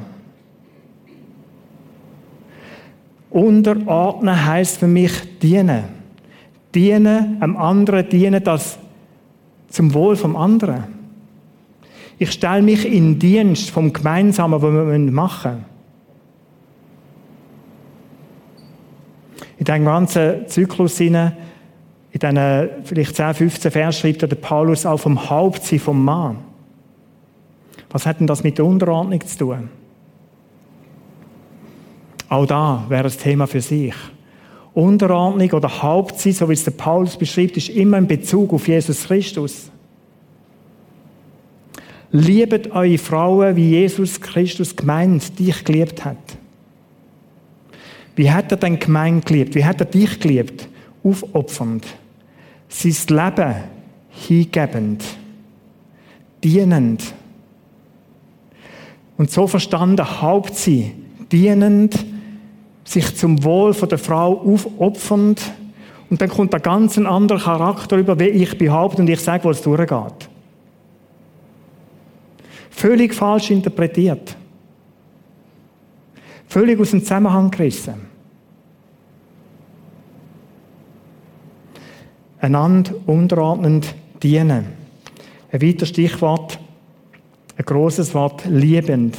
Unterordnen 3.30 4.46
heißt 4.46 4.80
für 4.80 4.88
mich 4.88 5.14
dienen. 5.42 5.86
Dienen, 6.76 7.38
am 7.40 7.56
anderen 7.56 8.10
dienen, 8.10 8.44
dass 8.44 8.78
zum 9.72 9.94
Wohl 9.94 10.16
vom 10.16 10.36
anderen. 10.36 10.84
Ich 12.20 12.32
stelle 12.32 12.62
mich 12.62 12.86
in 12.86 13.18
Dienst 13.18 13.72
vom 13.72 13.92
Gemeinsamen, 13.92 14.62
was 14.62 14.72
wir 14.72 15.12
machen 15.12 15.52
müssen. 15.52 15.72
In 19.58 19.66
diesem 19.66 19.86
ganzen 19.86 20.48
Zyklus 20.48 21.00
in 21.00 21.32
diesen 22.14 22.70
vielleicht 22.84 23.16
10, 23.16 23.34
15 23.34 23.72
Vers 23.72 24.00
schreibt 24.00 24.22
der 24.22 24.28
Paulus 24.28 24.86
auch 24.86 25.00
vom 25.00 25.30
Hauptsein 25.30 25.80
vom 25.80 26.04
Mann. 26.04 26.38
Was 27.90 28.06
hat 28.06 28.20
denn 28.20 28.28
das 28.28 28.44
mit 28.44 28.58
der 28.58 28.66
Unterordnung 28.66 29.22
zu 29.26 29.38
tun? 29.38 29.70
Auch 32.30 32.46
da 32.46 32.86
wäre 32.88 33.04
das 33.04 33.18
Thema 33.18 33.48
für 33.48 33.62
sich. 33.62 33.94
Unterordnung 34.74 35.52
oder 35.52 35.82
Hauptsein, 35.82 36.34
so 36.34 36.48
wie 36.48 36.54
es 36.54 36.64
der 36.64 36.72
Paulus 36.72 37.18
beschreibt, 37.18 37.58
ist 37.58 37.70
immer 37.70 37.98
in 37.98 38.08
Bezug 38.08 38.54
auf 38.54 38.68
Jesus 38.68 39.04
Christus. 39.04 39.70
Liebet 42.12 42.72
eure 42.72 42.98
Frauen, 42.98 43.56
wie 43.56 43.70
Jesus 43.70 44.20
Christus 44.20 44.76
gemeint, 44.76 45.38
dich 45.40 45.64
geliebt 45.64 46.04
hat. 46.04 46.18
Wie 48.16 48.30
hat 48.30 48.52
er 48.52 48.58
denn 48.58 48.80
gemeint 48.80 49.26
geliebt? 49.26 49.56
Wie 49.56 49.64
hat 49.64 49.80
er 49.80 49.86
dich 49.86 50.20
geliebt? 50.20 50.68
Aufopfernd. 51.04 51.86
Sein 52.68 53.18
Leben 53.18 53.56
hingebend. 54.10 55.04
Dienend. 56.44 57.14
Und 59.18 59.32
so 59.32 59.48
verstanden 59.48 60.22
Hauptsein. 60.22 60.94
Dienend, 61.32 62.06
sich 62.84 63.16
zum 63.16 63.44
Wohl 63.44 63.74
der 63.74 63.98
Frau 63.98 64.40
aufopfernd. 64.42 65.42
Und 66.10 66.22
dann 66.22 66.30
kommt 66.30 66.54
ein 66.54 66.62
ganz 66.62 66.98
anderer 66.98 67.40
Charakter 67.40 67.98
über, 67.98 68.20
wie 68.20 68.30
ich 68.30 68.58
behaupte 68.58 69.02
und 69.02 69.10
ich 69.10 69.22
sage, 69.22 69.44
wo 69.46 69.50
es 69.52 69.62
durchgeht. 69.62 70.30
Völlig 72.70 73.14
falsch 73.14 73.52
interpretiert. 73.52 74.36
Völlig 76.48 76.80
aus 76.80 76.92
dem 76.92 77.02
Zusammenhang 77.02 77.50
gerissen. 77.50 78.12
Einander 82.40 82.94
unterordnend 83.06 83.94
dienen. 84.22 84.66
Ein 85.52 85.62
weiteres 85.62 85.90
Stichwort, 85.90 86.60
ein 87.56 87.66
großes 87.66 88.14
Wort, 88.14 88.44
liebend. 88.46 89.18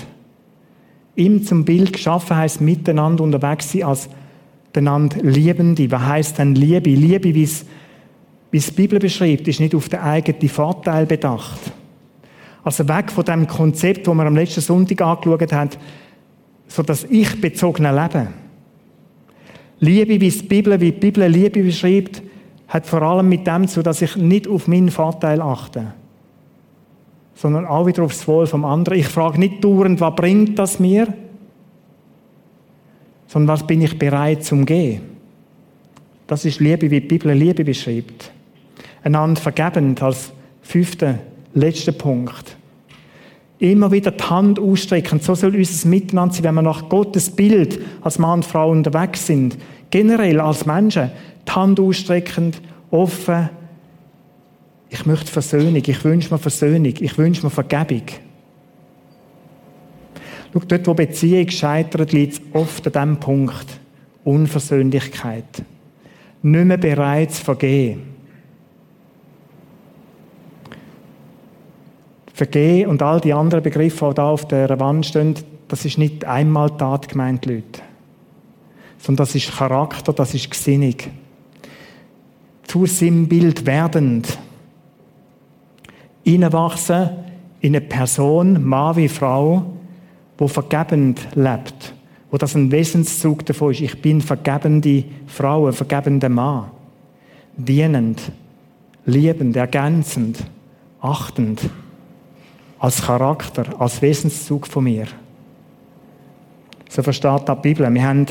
Ihm 1.14 1.44
zum 1.44 1.64
Bild 1.64 1.92
geschaffen 1.92 2.36
heißt 2.36 2.60
miteinander 2.60 3.22
unterwegs 3.24 3.72
sein 3.72 3.84
als 3.84 4.08
einander 4.74 5.18
Liebende. 5.22 5.90
Was 5.90 6.02
heißt 6.02 6.38
denn 6.38 6.54
Liebe? 6.54 6.90
Liebe, 6.90 7.34
wie 7.34 7.42
es, 7.42 7.66
wie 8.50 8.58
es 8.58 8.66
die 8.66 8.72
Bibel 8.72 8.98
beschreibt, 8.98 9.46
ist 9.48 9.60
nicht 9.60 9.74
auf 9.74 9.88
den 9.88 10.00
eigenen 10.00 10.48
Vorteil 10.48 11.06
bedacht. 11.06 11.60
Also 12.64 12.88
weg 12.88 13.10
von 13.10 13.24
dem 13.24 13.46
Konzept, 13.46 14.06
das 14.06 14.14
wir 14.14 14.24
am 14.24 14.36
letzten 14.36 14.60
Sonntag 14.60 15.02
angeschaut 15.02 15.52
haben, 15.52 15.70
so 16.68 16.82
das 16.82 17.04
ich-bezogene 17.04 17.92
Leben. 17.92 18.28
Liebe, 19.80 20.20
wie 20.20 20.30
die 20.30 20.42
Bibel, 20.46 20.80
wie 20.80 20.92
die 20.92 20.98
Bibel 20.98 21.26
Liebe 21.26 21.62
beschreibt, 21.62 22.22
hat 22.68 22.86
vor 22.86 23.02
allem 23.02 23.28
mit 23.28 23.46
dem 23.46 23.66
zu, 23.68 23.82
dass 23.82 24.00
ich 24.00 24.16
nicht 24.16 24.48
auf 24.48 24.68
meinen 24.68 24.90
Vorteil 24.90 25.42
achte, 25.42 25.92
sondern 27.42 27.66
auch 27.66 27.86
wieder 27.86 28.04
aufs 28.04 28.28
Wohl 28.28 28.46
vom 28.46 28.64
anderen. 28.64 29.00
Ich 29.00 29.08
frage 29.08 29.40
nicht 29.40 29.64
dauernd, 29.64 30.00
was 30.00 30.14
bringt 30.14 30.56
das 30.60 30.78
mir, 30.78 31.12
sondern 33.26 33.48
was 33.48 33.66
bin 33.66 33.82
ich 33.82 33.98
bereit 33.98 34.44
zum 34.44 34.64
Gehen. 34.64 35.00
Das 36.28 36.44
ist 36.44 36.60
Liebe, 36.60 36.88
wie 36.88 37.00
die 37.00 37.08
Bibel 37.08 37.32
Liebe 37.32 37.64
beschreibt. 37.64 38.30
Einander 39.02 39.40
vergebend 39.40 40.00
als 40.04 40.30
fünfter 40.62 41.18
Letzter 41.52 41.90
Punkt. 41.90 42.56
Immer 43.58 43.90
wieder 43.90 44.12
die 44.12 44.22
Hand 44.22 44.60
ausstrecken. 44.60 45.18
So 45.18 45.34
soll 45.34 45.56
unser 45.56 45.88
Miteinander 45.88 46.32
sein, 46.32 46.44
wenn 46.44 46.54
wir 46.54 46.62
nach 46.62 46.88
Gottes 46.88 47.28
Bild 47.28 47.80
als 48.02 48.20
Mann 48.20 48.34
und 48.38 48.44
Frau 48.44 48.70
unterwegs 48.70 49.26
sind. 49.26 49.58
Generell 49.90 50.38
als 50.38 50.64
Menschen. 50.64 51.10
Die 51.48 51.50
Hand 51.50 51.80
ausstreckend, 51.80 52.62
offen. 52.92 53.50
Ich 54.92 55.06
möchte 55.06 55.32
Versöhnung. 55.32 55.82
Ich 55.86 56.04
wünsche 56.04 56.32
mir 56.32 56.38
Versöhnung. 56.38 56.92
Ich 57.00 57.16
wünsche 57.16 57.42
mir 57.42 57.50
Vergebung. 57.50 58.02
Schau, 60.52 60.60
dort, 60.68 60.86
wo 60.86 60.92
Beziehung 60.92 61.48
scheitert, 61.48 62.12
liegt 62.12 62.34
es 62.34 62.40
oft 62.52 62.86
an 62.86 62.92
diesem 62.92 63.20
Punkt. 63.20 63.80
Unversöhnlichkeit. 64.22 65.64
Nicht 66.42 66.66
mehr 66.66 66.76
bereit 66.76 67.32
zu 67.32 67.42
vergehen. 67.42 68.02
Vergehen 72.34 72.90
und 72.90 73.00
all 73.00 73.18
die 73.22 73.32
anderen 73.32 73.62
Begriffe, 73.62 74.10
die 74.10 74.14
da 74.14 74.28
auf 74.28 74.46
der 74.46 74.78
Wand 74.78 75.06
stehen, 75.06 75.36
das 75.68 75.86
ist 75.86 75.96
nicht 75.96 76.26
einmal 76.26 76.68
Tat 76.76 77.08
gemeint, 77.08 77.46
Leute. 77.46 77.80
Sondern 78.98 79.24
das 79.24 79.34
ist 79.34 79.56
Charakter, 79.56 80.12
das 80.12 80.34
ist 80.34 80.50
Gesinnung. 80.50 80.96
Zu 82.64 82.84
Sinnbild 82.84 83.64
werdend. 83.64 84.38
Hineinwachsen 86.24 87.10
in 87.60 87.76
eine 87.76 87.80
Person, 87.80 88.64
Mann 88.64 88.96
wie 88.96 89.08
Frau, 89.08 89.64
wo 90.38 90.48
vergebend 90.48 91.20
lebt. 91.34 91.94
Wo 92.30 92.38
das 92.38 92.54
ein 92.54 92.70
Wesenszug 92.70 93.44
davon 93.46 93.72
ist. 93.72 93.80
Ich 93.80 94.00
bin 94.00 94.20
vergebende 94.20 95.04
Frau, 95.26 95.66
ein 95.66 95.72
vergebender 95.72 96.28
Mann. 96.28 96.70
Dienend, 97.56 98.32
liebend, 99.04 99.56
ergänzend, 99.56 100.38
achtend 101.00 101.60
als 102.78 103.02
Charakter, 103.02 103.80
als 103.80 104.00
Wesenszug 104.02 104.66
von 104.66 104.84
mir. 104.84 105.06
So 106.88 107.02
versteht 107.02 107.48
die 107.48 107.54
Bibel. 107.62 107.92
Wir 107.92 108.02
haben 108.02 108.26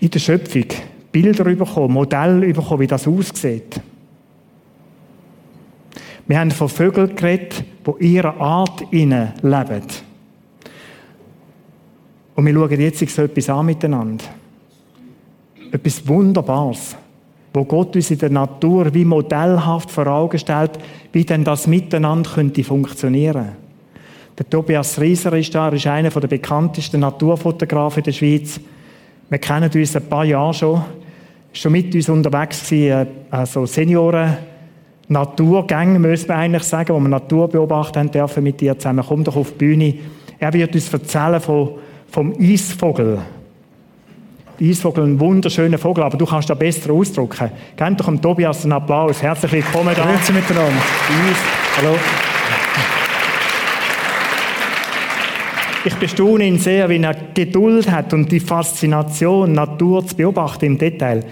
in 0.00 0.10
der 0.10 0.18
Schöpfung 0.18 0.64
Bilder 1.12 1.44
bekommen, 1.44 1.92
Modelle 1.92 2.52
bekommen, 2.52 2.80
wie 2.80 2.86
das 2.86 3.06
aussieht. 3.06 3.80
Wir 6.26 6.40
haben 6.40 6.50
von 6.50 6.68
Vögeln 6.68 7.14
geredet, 7.14 7.64
die 7.86 8.14
ihrer 8.14 8.40
Art 8.40 8.82
innen 8.90 9.32
leben. 9.42 9.82
Und 12.34 12.46
wir 12.46 12.54
schauen 12.54 12.80
jetzt 12.80 13.08
so 13.08 13.22
etwas 13.22 13.48
an 13.48 13.66
miteinander. 13.66 14.24
Etwas 15.72 16.06
Wunderbares 16.06 16.96
wo 17.56 17.64
Gott 17.64 17.96
uns 17.96 18.10
in 18.10 18.18
der 18.18 18.28
Natur 18.28 18.92
wie 18.92 19.06
modellhaft 19.06 19.90
vor 19.90 20.06
Augen 20.08 20.38
stellt, 20.38 20.72
wie 21.12 21.24
denn 21.24 21.42
das 21.42 21.66
miteinander 21.66 22.28
könnte 22.28 22.62
funktionieren. 22.62 23.52
Der 24.38 24.50
Tobias 24.50 25.00
Rieser 25.00 25.32
ist 25.32 25.54
da, 25.54 25.68
er 25.68 25.72
ist 25.72 25.86
einer 25.86 26.10
der 26.10 26.28
bekanntesten 26.28 27.00
Naturfotografen 27.00 28.02
der 28.02 28.12
Schweiz. 28.12 28.60
Wir 29.30 29.38
kennen 29.38 29.70
uns 29.74 29.96
ein 29.96 30.06
paar 30.06 30.26
Jahre 30.26 30.52
schon, 30.52 30.84
schon 31.54 31.72
mit 31.72 31.94
uns 31.94 32.10
unterwegs 32.10 32.68
gewesen, 32.68 33.06
also 33.30 33.64
Senioren, 33.64 34.36
Naturgänge, 35.08 35.98
müssen 35.98 36.28
wir 36.28 36.36
eigentlich 36.36 36.64
sagen, 36.64 36.94
wo 36.94 36.98
wir 36.98 37.08
Natur 37.08 37.48
beobachten 37.48 37.98
haben 38.00 38.10
dürfen 38.10 38.42
mit 38.42 38.60
dir 38.60 38.76
zusammen. 38.76 39.04
Komm 39.06 39.22
doch 39.22 39.36
auf 39.36 39.52
die 39.52 39.58
Bühne. 39.58 39.94
Er 40.38 40.52
wird 40.52 40.74
uns 40.74 40.92
erzählen 40.92 41.40
vom, 41.40 41.70
vom 42.10 42.34
Eisvogel. 42.40 43.20
Der 44.58 44.68
Eisvogel 44.68 45.04
ein 45.04 45.20
wunderschöner 45.20 45.78
Vogel, 45.78 46.02
aber 46.02 46.16
du 46.16 46.26
kannst 46.26 46.50
das 46.50 46.58
besser 46.58 46.92
ausdrücken. 46.92 47.50
Gebt 47.76 48.00
doch 48.00 48.06
dem 48.06 48.20
Tobias 48.20 48.64
einen 48.64 48.72
Applaus. 48.72 49.22
Herzlich 49.22 49.52
willkommen 49.52 49.94
da. 49.94 50.04
Grüezi 50.04 50.32
miteinander. 50.32 50.72
Hallo. 51.76 51.96
Ich 55.84 55.94
bestaune 55.94 56.44
ihn 56.44 56.58
sehr, 56.58 56.88
wie 56.88 57.00
er 57.00 57.14
Geduld 57.32 57.88
hat 57.88 58.12
und 58.12 58.32
die 58.32 58.40
Faszination, 58.40 59.52
Natur 59.52 60.04
zu 60.04 60.16
beobachten 60.16 60.64
im 60.64 60.78
Detail. 60.78 61.24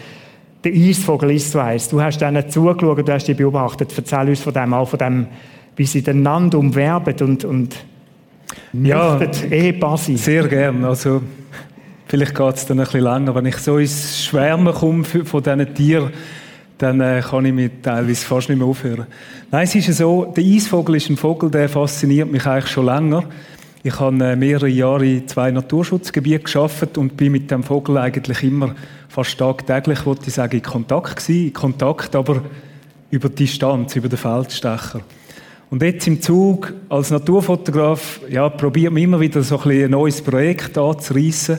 Der 0.65 0.73
Eisvogel 0.73 1.33
ist 1.33 1.53
so 1.53 1.59
eins. 1.59 1.89
Du 1.89 2.01
hast 2.01 2.21
denen 2.21 2.49
zugeschaut, 2.49 3.07
du 3.07 3.13
hast 3.13 3.27
die 3.27 3.35
beobachtet. 3.35 3.93
Erzähl 3.97 4.29
uns 4.29 4.41
von 4.41 4.53
dem, 4.53 4.73
auch 4.73 4.89
von 4.89 4.99
dem, 4.99 5.27
wie 5.77 5.85
sie 5.85 6.03
einander 6.07 6.59
umwerben 6.59 7.15
und, 7.21 7.45
und 7.45 7.77
ja, 8.73 9.21
Ehepaar 9.51 9.99
Sehr 9.99 10.49
gern. 10.49 10.85
Also, 10.85 11.21
Vielleicht 12.07 12.35
geht 12.35 12.55
es 12.55 12.67
dann 12.67 12.79
ein 12.79 12.85
bisschen 12.85 13.01
länger. 13.01 13.35
Wenn 13.35 13.47
ich 13.47 13.57
so 13.57 13.79
ins 13.79 14.25
Schwärmen 14.25 14.73
komme 14.73 15.05
von 15.05 15.43
diesen 15.43 15.75
Tieren, 15.75 16.11
dann 16.79 17.01
äh, 17.01 17.23
kann 17.29 17.45
ich 17.45 17.53
mich 17.53 17.71
teilweise 17.83 18.25
fast 18.25 18.49
nicht 18.49 18.59
mehr 18.59 18.69
aufhören. 18.69 19.07
Nein, 19.51 19.65
es 19.65 19.75
ist 19.75 19.89
ja 19.89 19.93
so, 19.95 20.25
der 20.27 20.45
Eisvogel 20.45 20.97
ist 20.97 21.09
ein 21.09 21.17
Vogel, 21.17 21.51
der 21.51 21.69
fasziniert 21.69 22.31
mich 22.31 22.47
eigentlich 22.47 22.71
schon 22.71 22.87
länger. 22.87 23.25
Ich 23.87 24.01
habe 24.01 24.17
äh, 24.25 24.35
mehrere 24.35 24.67
Jahre 24.67 25.05
in 25.05 25.29
zwei 25.29 25.51
Naturschutzgebieten 25.51 26.45
geschafft 26.45 26.97
und 26.97 27.19
bin 27.19 27.33
mit 27.33 27.51
dem 27.51 27.63
Vogel 27.63 27.99
eigentlich 27.99 28.43
immer 28.43 28.75
fast 29.09 29.37
tagtäglich, 29.37 30.07
wollte 30.07 30.29
ich 30.29 30.33
sagen, 30.33 30.57
in 30.57 30.63
Kontakt 30.63 31.17
gewesen. 31.17 31.49
In 31.49 31.53
Kontakt, 31.53 32.17
aber 32.17 32.45
über 33.11 33.29
die 33.29 33.45
Distanz, 33.45 33.95
über 33.95 34.09
den 34.09 34.17
Feldstecher. 34.17 35.03
Und 35.69 35.83
jetzt 35.83 36.07
im 36.07 36.23
Zug 36.23 36.73
als 36.89 37.11
Naturfotograf, 37.11 38.23
ja, 38.31 38.49
probiert 38.49 38.91
man 38.91 39.03
immer 39.03 39.21
wieder 39.21 39.43
so 39.43 39.61
ein, 39.61 39.85
ein 39.85 39.91
neues 39.91 40.23
Projekt 40.23 40.79
anzureissen. 40.79 41.59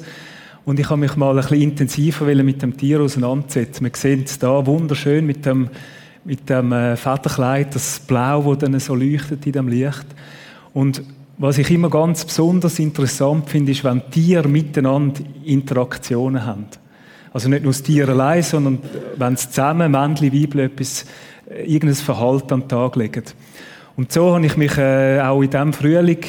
Und 0.65 0.79
ich 0.79 0.89
habe 0.89 1.01
mich 1.01 1.15
mal 1.15 1.29
ein 1.29 1.41
bisschen 1.41 1.61
intensiver 1.61 2.25
mit 2.43 2.59
dem 2.59 2.75
Tier 2.75 3.01
auseinandersetzen. 3.01 3.83
Wir 3.83 3.91
sehen 3.93 4.23
es 4.25 4.39
da 4.39 4.65
wunderschön 4.65 5.27
mit 5.27 5.45
dem, 5.45 5.69
mit 6.23 6.49
dem 6.49 6.71
äh, 6.71 6.95
Federkleid, 6.95 7.75
das 7.75 7.99
Blau, 7.99 8.55
das 8.55 8.67
dann 8.67 8.79
so 8.79 8.95
leuchtet 8.95 9.45
in 9.45 9.51
dem 9.51 9.67
Licht. 9.67 10.07
Und 10.73 11.03
was 11.37 11.57
ich 11.57 11.69
immer 11.69 11.89
ganz 11.89 12.23
besonders 12.23 12.79
interessant 12.79 13.49
finde, 13.49 13.71
ist, 13.71 13.83
wenn 13.83 14.09
Tiere 14.09 14.47
miteinander 14.47 15.21
Interaktionen 15.43 16.45
haben. 16.45 16.67
Also 17.33 17.49
nicht 17.49 17.63
nur 17.63 17.73
das 17.73 17.83
Tier 17.83 18.07
allein, 18.07 18.43
sondern 18.43 18.79
wenn 19.17 19.35
sie 19.35 19.49
zusammen, 19.49 19.91
Männchen, 19.91 20.31
Weibchen, 20.31 20.61
etwas, 20.61 21.05
äh, 21.49 21.63
irgendein 21.65 21.95
Verhalten 21.95 22.53
an 22.53 22.59
den 22.61 22.69
Tag 22.69 22.95
legen. 22.95 23.23
Und 23.97 24.11
so 24.11 24.33
habe 24.33 24.45
ich 24.45 24.55
mich 24.55 24.77
äh, 24.77 25.19
auch 25.19 25.41
in 25.41 25.49
diesem 25.49 25.73
Frühling 25.73 26.19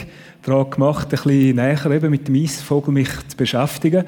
daran 0.42 0.71
gemacht, 0.71 1.07
ein 1.07 1.11
bisschen 1.11 1.57
näher 1.57 1.90
eben 1.90 2.11
mit 2.11 2.27
dem 2.27 2.35
Eisvogel 2.35 2.92
mich 2.92 3.09
zu 3.29 3.37
beschäftigen. 3.37 4.05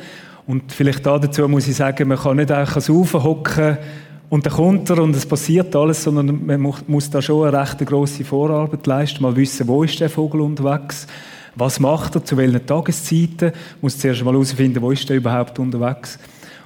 Und 0.46 0.72
vielleicht 0.72 1.06
dazu 1.06 1.46
muss 1.48 1.68
ich 1.68 1.76
sagen, 1.76 2.08
man 2.08 2.18
kann 2.18 2.38
nicht 2.38 2.50
einfach 2.50 2.88
Ufer 2.88 3.22
hocken 3.22 3.78
und 4.30 4.44
dann 4.44 4.52
kommt 4.52 4.90
er 4.90 5.02
und 5.02 5.16
es 5.16 5.24
passiert 5.24 5.74
alles, 5.74 6.04
sondern 6.04 6.44
man 6.44 6.74
muss 6.86 7.08
da 7.10 7.22
schon 7.22 7.48
eine 7.48 7.58
recht 7.58 7.78
grosse 7.86 8.24
Vorarbeit 8.24 8.86
leisten, 8.86 9.22
mal 9.22 9.34
wissen, 9.34 9.66
wo 9.66 9.82
ist 9.82 10.00
der 10.00 10.10
Vogel 10.10 10.42
unterwegs, 10.42 11.06
was 11.54 11.80
macht 11.80 12.14
er, 12.14 12.24
zu 12.24 12.36
welchen 12.36 12.64
Tageszeiten, 12.66 13.52
muss 13.80 13.98
zuerst 13.98 14.22
mal 14.22 14.32
herausfinden, 14.32 14.82
wo 14.82 14.90
ist 14.90 15.08
der 15.08 15.16
überhaupt 15.16 15.58
unterwegs. 15.58 16.18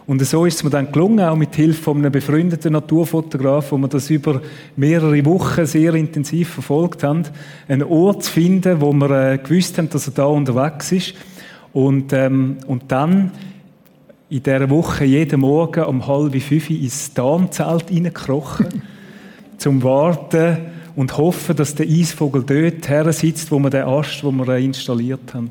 Und 0.05 0.21
so 0.27 0.45
ist 0.45 0.57
es 0.57 0.65
mir 0.65 0.71
dann 0.71 0.91
gelungen, 0.91 1.21
auch 1.21 1.37
mit 1.37 1.55
Hilfe 1.55 1.81
von 1.81 1.99
einem 1.99 2.11
befreundeten 2.11 2.73
Naturfotograf, 2.73 3.71
wo 3.71 3.79
wir 3.79 3.87
das 3.87 4.11
über 4.11 4.43
mehrere 4.75 5.25
Wochen 5.25 5.65
sehr 5.65 5.95
intensiv 5.95 6.49
verfolgt 6.49 7.05
haben, 7.05 7.23
einen 7.69 7.85
Ort 7.85 8.25
zu 8.25 8.33
finden, 8.33 8.81
wo 8.81 8.93
wir 8.93 9.11
äh, 9.11 9.39
gewusst 9.39 9.79
haben, 9.79 9.89
dass 9.89 10.09
er 10.09 10.15
da 10.15 10.25
unterwegs 10.25 10.91
ist. 10.91 11.15
Und, 11.73 12.13
ähm, 12.13 12.57
und 12.67 12.91
dann 12.91 13.31
in 14.33 14.43
dieser 14.43 14.71
Woche 14.71 15.05
jeden 15.05 15.41
Morgen 15.41 15.85
um 15.85 16.07
halb 16.07 16.41
fünf 16.41 16.71
ins 16.71 17.13
Darmzelt 17.13 17.91
reingekrochen, 17.91 18.83
zum 19.59 19.83
Warten 19.83 20.57
und 20.97 21.19
hoffen, 21.19 21.55
dass 21.55 21.75
der 21.75 21.87
Eisvogel 21.87 22.43
dort 22.43 22.89
her 22.89 23.13
sitzt, 23.13 23.53
wo 23.53 23.59
wir 23.59 23.69
den 23.69 23.85
Ast, 23.85 24.25
wo 24.25 24.33
wir 24.33 24.57
installiert 24.57 25.35
haben. 25.35 25.51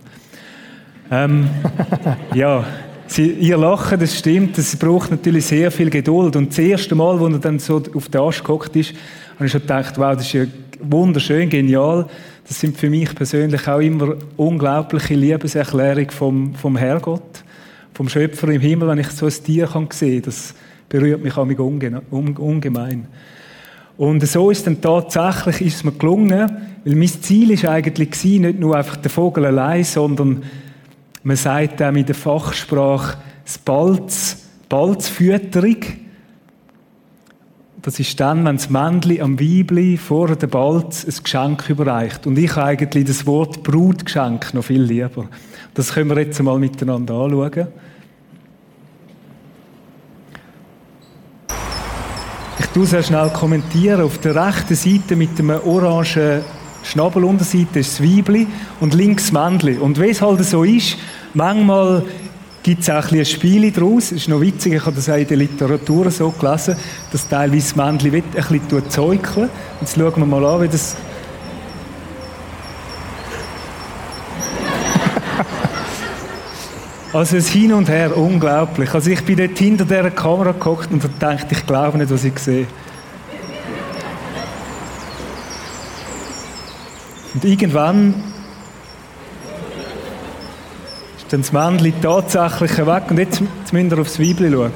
Ähm, 1.11 1.47
ja, 2.33 2.65
Sie, 3.05 3.29
ihr 3.29 3.57
Lachen, 3.57 3.99
das 3.99 4.17
stimmt, 4.17 4.57
das 4.57 4.75
braucht 4.77 5.11
natürlich 5.11 5.45
sehr 5.45 5.69
viel 5.69 5.89
Geduld. 5.89 6.35
Und 6.35 6.49
das 6.49 6.59
erste 6.59 6.95
Mal, 6.95 7.19
wo 7.19 7.27
er 7.27 7.37
dann 7.37 7.59
so 7.59 7.83
auf 7.93 8.09
den 8.09 8.21
Ast 8.21 8.43
gehockt 8.43 8.75
ist, 8.77 8.93
habe 9.35 9.45
ich 9.45 9.51
schon 9.51 9.61
gedacht, 9.61 9.97
wow, 9.97 10.15
das 10.15 10.25
ist 10.25 10.33
ja 10.33 10.45
wunderschön, 10.79 11.49
genial. 11.49 12.07
Das 12.47 12.59
sind 12.59 12.77
für 12.77 12.89
mich 12.89 13.13
persönlich 13.13 13.67
auch 13.67 13.79
immer 13.79 14.15
unglaubliche 14.37 15.13
Liebeserklärungen 15.13 16.09
vom, 16.09 16.55
vom 16.55 16.77
Herrgott 16.77 17.43
vom 17.93 18.09
Schöpfer 18.09 18.47
im 18.49 18.61
Himmel, 18.61 18.87
wenn 18.87 18.99
ich 18.99 19.09
so 19.09 19.25
ein 19.25 19.33
Tier 19.43 19.67
kann 19.67 19.87
sehen 19.91 20.21
kann. 20.21 20.31
Das 20.31 20.55
berührt 20.89 21.23
mich 21.23 21.37
auch 21.37 21.47
ungemein. 22.11 23.07
Und 23.97 24.25
so 24.27 24.49
ist 24.49 24.65
dann 24.65 24.81
tatsächlich 24.81 25.61
ist 25.61 25.75
es 25.75 25.83
mir 25.83 25.91
gelungen, 25.91 26.51
weil 26.83 26.95
mein 26.95 27.07
Ziel 27.07 27.51
ist 27.51 27.65
eigentlich 27.65 28.23
nicht 28.23 28.59
nur 28.59 28.75
einfach 28.75 28.97
der 28.97 29.11
Vogel 29.11 29.45
allein, 29.45 29.83
sondern 29.83 30.43
man 31.23 31.35
sagt 31.35 31.81
auch 31.81 31.93
in 31.93 32.05
der 32.05 32.15
Fachsprache 32.15 33.17
das 33.45 33.57
Balz, 33.59 34.37
Balzfütterung. 34.69 35.77
Das 37.83 37.99
ist 37.99 38.19
dann, 38.19 38.45
wenn 38.45 38.57
das 38.57 38.69
Männchen 38.69 39.21
am 39.21 39.39
Weibli 39.39 39.97
vor 39.97 40.27
der 40.35 40.45
Balz 40.45 41.03
ein 41.03 41.23
Geschenk 41.23 41.67
überreicht. 41.67 42.27
Und 42.27 42.37
ich 42.37 42.55
habe 42.55 42.67
eigentlich 42.67 43.05
das 43.05 43.25
Wort 43.25 43.63
Brutgeschenk 43.63 44.53
noch 44.53 44.65
viel 44.65 44.83
lieber. 44.83 45.25
Das 45.73 45.93
können 45.93 46.11
wir 46.11 46.19
jetzt 46.19 46.37
einmal 46.37 46.59
miteinander 46.59 47.15
anschauen. 47.15 47.67
Ich 52.59 52.65
tue 52.67 52.85
sehr 52.85 53.01
schnell 53.01 53.29
kommentieren. 53.29 54.01
Auf 54.01 54.19
der 54.19 54.35
rechten 54.35 54.75
Seite 54.75 55.15
mit 55.15 55.39
dem 55.39 55.49
orangen 55.49 56.41
Schnabelunterseite 56.83 57.79
ist 57.79 57.99
das 57.99 58.07
Weibli 58.07 58.45
und 58.79 58.93
links 58.93 59.31
das 59.31 59.33
Männchen. 59.33 59.79
Und 59.79 59.99
wie 59.99 60.09
es 60.09 60.21
halt 60.21 60.43
so 60.45 60.63
ist, 60.63 60.97
manchmal 61.33 62.05
gibt 62.63 62.81
es 62.81 62.89
auch 62.89 62.95
ein, 62.95 63.01
bisschen 63.01 63.19
ein 63.19 63.25
Spiel 63.25 63.71
daraus. 63.71 64.05
Es 64.05 64.11
ist 64.13 64.29
noch 64.29 64.41
witzig, 64.41 64.73
ich 64.73 64.85
habe 64.85 64.95
das 64.95 65.09
auch 65.09 65.15
in 65.15 65.27
der 65.27 65.37
Literatur 65.37 66.11
so 66.11 66.31
gelesen, 66.31 66.75
dass 67.11 67.27
teilweise 67.27 67.67
das 67.67 67.75
Männchen 67.75 68.13
ein 68.13 68.21
bisschen 68.21 68.89
zeugeln. 68.89 69.49
Jetzt 69.79 69.95
schauen 69.95 70.13
wir 70.15 70.25
mal 70.25 70.45
an, 70.45 70.61
wie 70.61 70.67
das 70.67 70.95
Also 77.13 77.37
es 77.37 77.49
Hin 77.49 77.73
und 77.73 77.89
Her, 77.89 78.15
unglaublich. 78.15 78.93
Also 78.93 79.09
ich 79.09 79.23
bin 79.25 79.37
dort 79.37 79.57
hinter 79.57 79.85
dieser 79.85 80.11
Kamera 80.11 80.51
geguckt 80.51 80.91
und 80.91 81.03
dachte, 81.19 81.47
ich 81.51 81.65
glaube 81.65 81.97
nicht, 81.97 82.11
was 82.11 82.23
ich 82.23 82.37
sehe. 82.39 82.67
Und 87.33 87.45
irgendwann 87.45 88.13
ist 91.17 91.20
dann 91.31 91.41
das 91.41 91.51
Männchen 91.51 91.93
tatsächlich 92.01 92.85
weg 92.85 93.03
und 93.09 93.17
jetzt, 93.17 93.41
jetzt 93.59 93.73
müsst 93.73 93.91
ihr 93.91 93.99
aufs 93.99 94.19
Weibchen 94.19 94.51
schauen. 94.51 94.71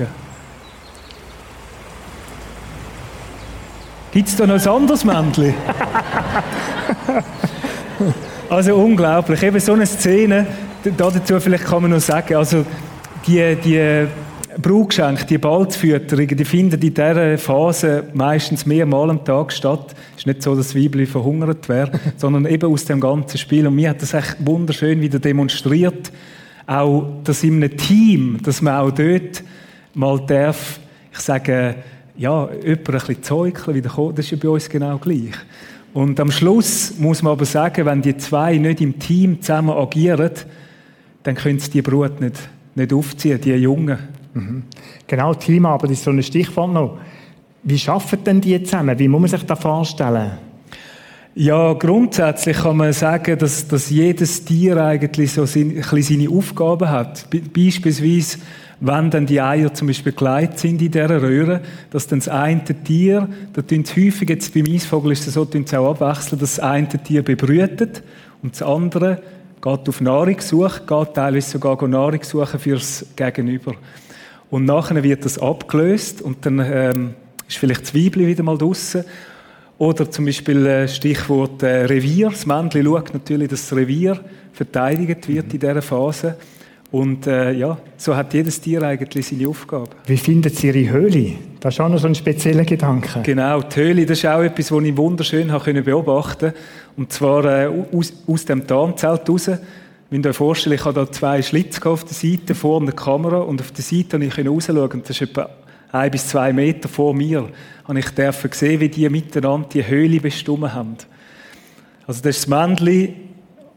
Gibt 4.12 4.30
es 4.30 4.36
da 4.38 4.48
noch 4.48 4.56
ein 4.56 4.68
anderes 4.68 5.04
Männchen? 5.04 5.54
also 8.50 8.76
unglaublich. 8.76 9.44
Eben 9.44 9.60
so 9.60 9.74
eine 9.74 9.86
Szene, 9.86 10.48
dazu 10.98 11.40
vielleicht 11.40 11.66
kann 11.66 11.82
man 11.82 11.92
noch 11.92 12.00
sagen, 12.00 12.36
also 12.36 12.66
die, 13.28 13.56
die 13.56 14.08
Brauchgeschenke, 14.62 15.26
die 15.26 15.38
Balzfütterungen, 15.38 16.38
die 16.38 16.46
finden 16.46 16.76
in 16.76 16.94
dieser 16.94 17.38
Phase 17.38 18.06
meistens 18.14 18.66
mehrmals 18.66 19.10
am 19.10 19.26
Tag 19.26 19.52
statt. 19.52 19.94
Es 20.14 20.20
ist 20.20 20.28
nicht 20.28 20.42
so, 20.42 20.56
dass 20.56 20.68
das 20.68 20.76
Weibchen 20.76 21.08
verhungert 21.08 21.68
wäre, 21.68 21.92
sondern 22.18 22.46
eben 22.46 22.72
aus 22.72 22.86
dem 22.86 23.02
ganzen 23.02 23.38
Spiel. 23.38 23.68
Und 23.68 23.76
mir 23.76 23.90
hat 23.90 24.02
das 24.02 24.14
echt 24.14 24.38
wunderschön 24.40 25.02
wieder 25.02 25.20
demonstriert, 25.20 26.12
auch 26.68 27.22
dass 27.24 27.44
in 27.44 27.64
einem 27.64 27.78
Team, 27.78 28.40
dass 28.42 28.62
man 28.62 28.76
auch 28.76 28.92
dort 28.92 29.44
mal 29.94 30.20
darf, 30.26 30.80
ich 31.12 31.20
sage, 31.20 31.76
ja, 32.18 32.50
jemand 32.64 32.90
ein 32.90 32.94
bisschen 32.94 33.24
zeugeln, 33.24 33.76
wieder 33.76 33.90
kommen, 33.90 34.16
das 34.16 34.26
ist 34.26 34.32
ja 34.32 34.38
bei 34.42 34.50
uns 34.50 34.70
genau 34.70 34.98
gleich. 34.98 35.34
Und 35.94 36.20
am 36.20 36.32
Schluss 36.32 36.98
muss 36.98 37.24
man 37.24 37.34
aber 37.34 37.46
sagen, 37.46 37.86
wenn 37.86 38.02
die 38.02 38.18
zwei 38.18 38.58
nicht 38.58 38.82
im 38.82 39.00
Team 39.00 39.42
zusammen 39.42 39.72
agieren, 39.72 40.32
dann 41.24 41.36
können 41.36 41.60
sie 41.60 41.72
die 41.72 41.82
Brut 41.82 42.20
nicht, 42.20 42.36
nicht 42.76 42.94
aufziehen, 42.94 43.40
die 43.40 43.54
Jungen. 43.54 43.98
Mhm. 44.34 44.64
Genau, 45.08 45.34
Teamarbeit 45.34 45.92
ist 45.92 46.04
so 46.04 46.12
ein 46.12 46.22
Stichwort 46.22 46.74
noch. 46.74 46.98
Wie 47.64 47.80
schaffen 47.80 48.24
denn 48.24 48.42
die 48.42 48.62
zusammen? 48.62 49.00
Wie 49.00 49.08
muss 49.08 49.22
man 49.22 49.30
sich 49.30 49.44
das 49.44 49.60
vorstellen? 49.60 50.32
Ja, 51.38 51.74
grundsätzlich 51.74 52.56
kann 52.56 52.78
man 52.78 52.94
sagen, 52.94 53.38
dass, 53.38 53.68
dass 53.68 53.90
jedes 53.90 54.46
Tier 54.46 54.78
eigentlich 54.78 55.34
so 55.34 55.46
sein, 55.46 55.84
seine 55.84 56.30
Aufgaben 56.30 56.90
hat. 56.90 57.30
Be 57.30 57.42
beispielsweise, 57.42 58.38
wenn 58.80 59.12
dann 59.12 59.26
die 59.26 59.42
Eier 59.42 59.74
zum 59.74 59.88
Beispiel 59.88 60.14
geleitet 60.14 60.60
sind 60.60 60.82
in 60.82 60.92
dieser 60.92 61.22
Röhre, 61.22 61.60
dass 61.90 62.08
dann 62.08 62.20
das 62.20 62.30
eine 62.30 62.64
Tier, 62.64 63.28
da 63.52 63.62
tun 63.62 63.84
sie 63.84 64.08
häufig, 64.08 64.30
jetzt 64.30 64.54
beim 64.54 64.66
Eisvogel 64.66 65.12
ist 65.12 65.28
es 65.28 65.34
so, 65.34 65.44
tun 65.44 65.66
sie 65.68 65.78
auch 65.78 65.92
abwechseln, 65.92 66.40
dass 66.40 66.56
das 66.56 66.60
eine 66.62 66.88
Tier 66.88 67.22
bebrütet 67.22 68.02
und 68.42 68.54
das 68.54 68.62
andere 68.62 69.22
geht 69.62 69.90
auf 69.90 70.00
Nahrungssuche, 70.00 70.84
geht 70.88 71.14
teilweise 71.16 71.50
sogar 71.50 71.86
Nahrung 71.86 72.24
suchen 72.24 72.62
fürs 72.62 73.08
Gegenüber. 73.18 73.74
Und 74.50 74.64
nachher 74.64 75.04
wird 75.04 75.26
das 75.26 75.38
abgelöst 75.38 76.22
und 76.22 76.46
dann 76.46 76.60
ähm, 76.60 77.14
ist 77.46 77.58
vielleicht 77.58 77.82
das 77.82 77.94
Weibli 77.94 78.26
wieder 78.26 78.44
mal 78.44 78.58
draussen. 78.58 79.04
Oder 79.78 80.10
zum 80.10 80.26
Beispiel 80.26 80.66
äh, 80.66 80.88
Stichwort 80.88 81.62
äh, 81.64 81.86
Revier. 81.86 82.30
Das 82.30 82.46
Männchen 82.46 82.86
schaut 82.86 83.14
natürlich, 83.14 83.50
dass 83.50 83.68
das 83.68 83.78
Revier 83.78 84.20
verteidigt 84.54 85.28
wird 85.28 85.54
in 85.54 85.60
dieser 85.60 85.82
Phase. 85.82 86.38
Und 86.92 87.28
äh, 87.28 87.52
ja, 87.52 87.78
so 87.98 88.16
hat 88.16 88.34
jedes 88.34 88.62
Tier 88.62 88.82
eigentlich 88.84 89.28
seine 89.28 89.50
Aufgabe. 89.50 89.90
Wie 90.06 90.16
findet 90.16 90.56
sie 90.56 90.68
ihre 90.68 90.94
Höhle? 90.94 91.34
Das 91.60 91.74
ist 91.74 91.82
auch 91.82 91.90
noch 91.90 91.98
so 91.98 92.08
ein 92.08 92.16
spezieller 92.16 92.64
Gedanke. 92.64 93.22
Genau, 93.24 93.62
die 93.62 93.76
Höhle, 93.76 94.06
das 94.06 94.20
ist 94.20 94.26
auch 94.28 94.42
etwas, 94.42 94.72
was 94.72 94.84
ich 94.84 94.96
wunderschön 94.96 95.52
habe 95.52 95.82
beobachten 95.82 96.52
konnte. 96.52 96.60
Und 96.96 97.12
zwar 97.12 97.44
äh, 97.44 97.70
aus, 97.92 98.14
aus 98.28 98.46
dem 98.46 98.66
Tarnzelt 98.66 99.28
raus. 99.28 99.52
Wenn 100.10 100.24
ihr 100.24 100.30
euch 100.30 100.38
vorstellt, 100.38 100.80
ich 100.80 100.86
habe 100.86 101.06
da 101.06 101.12
zwei 101.12 101.42
Schlitze 101.42 101.86
auf 101.90 102.06
der 102.06 102.14
Seite, 102.14 102.56
vorne 102.56 102.88
eine 102.88 102.96
Kamera 102.96 103.40
und 103.40 103.60
auf 103.60 103.72
der 103.72 103.84
Seite 103.84 104.18
konnte 104.20 104.28
ich 104.28 104.48
rausschauen. 104.48 104.92
Und 104.92 105.10
das 105.10 105.20
ist 105.20 105.22
etwa 105.24 105.50
ein 105.96 106.12
bis 106.12 106.28
zwei 106.28 106.52
Meter 106.54 106.90
vor 106.90 107.14
mir. 107.14 107.50
Und 107.88 107.98
ich 107.98 108.10
durfte 108.10 108.50
sehen, 108.54 108.80
wie 108.80 108.90
die 108.90 109.10
miteinander 109.10 109.70
die 109.70 109.86
Höhle 109.86 110.20
bestimmt 110.20 110.74
haben. 110.74 110.98
Also 112.08 112.22
das 112.22 112.38
ist 112.38 112.44
das 112.44 112.48
Männchen 112.48 113.16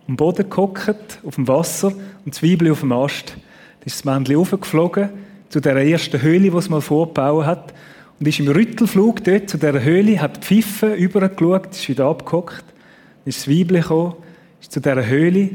am 0.06 0.16
Boden 0.16 0.48
gehockt, 0.48 1.20
auf 1.24 1.34
dem 1.34 1.46
Wasser, 1.48 1.92
und 2.24 2.42
Weibchen 2.42 2.72
auf 2.72 2.80
dem 2.80 2.92
Ast. 2.92 3.36
Da 3.80 3.86
ist 3.86 3.98
das 3.98 4.04
Männchen 4.04 4.36
aufgeflogen 4.36 5.10
zu 5.48 5.60
der 5.60 5.76
ersten 5.76 6.20
Höhle, 6.20 6.50
die 6.50 6.56
es 6.56 6.68
mal 6.68 6.80
vorgebaut 6.80 7.46
hat, 7.46 7.74
und 8.20 8.26
ist 8.26 8.40
im 8.40 8.48
Rüttelflug 8.48 9.22
dort 9.22 9.48
zu 9.48 9.58
dieser 9.58 9.82
Höhle, 9.82 10.20
hat 10.20 10.44
pfiffen, 10.44 10.94
übergeschaut, 10.94 11.70
ist 11.70 11.88
wieder 11.88 12.06
abgehockt, 12.06 12.64
dann 12.66 13.26
ist 13.26 13.46
das 13.46 13.48
Weibchen 13.48 13.80
gekommen, 13.80 14.14
ist 14.60 14.72
zu 14.72 14.80
dieser 14.80 15.06
Höhle, 15.06 15.50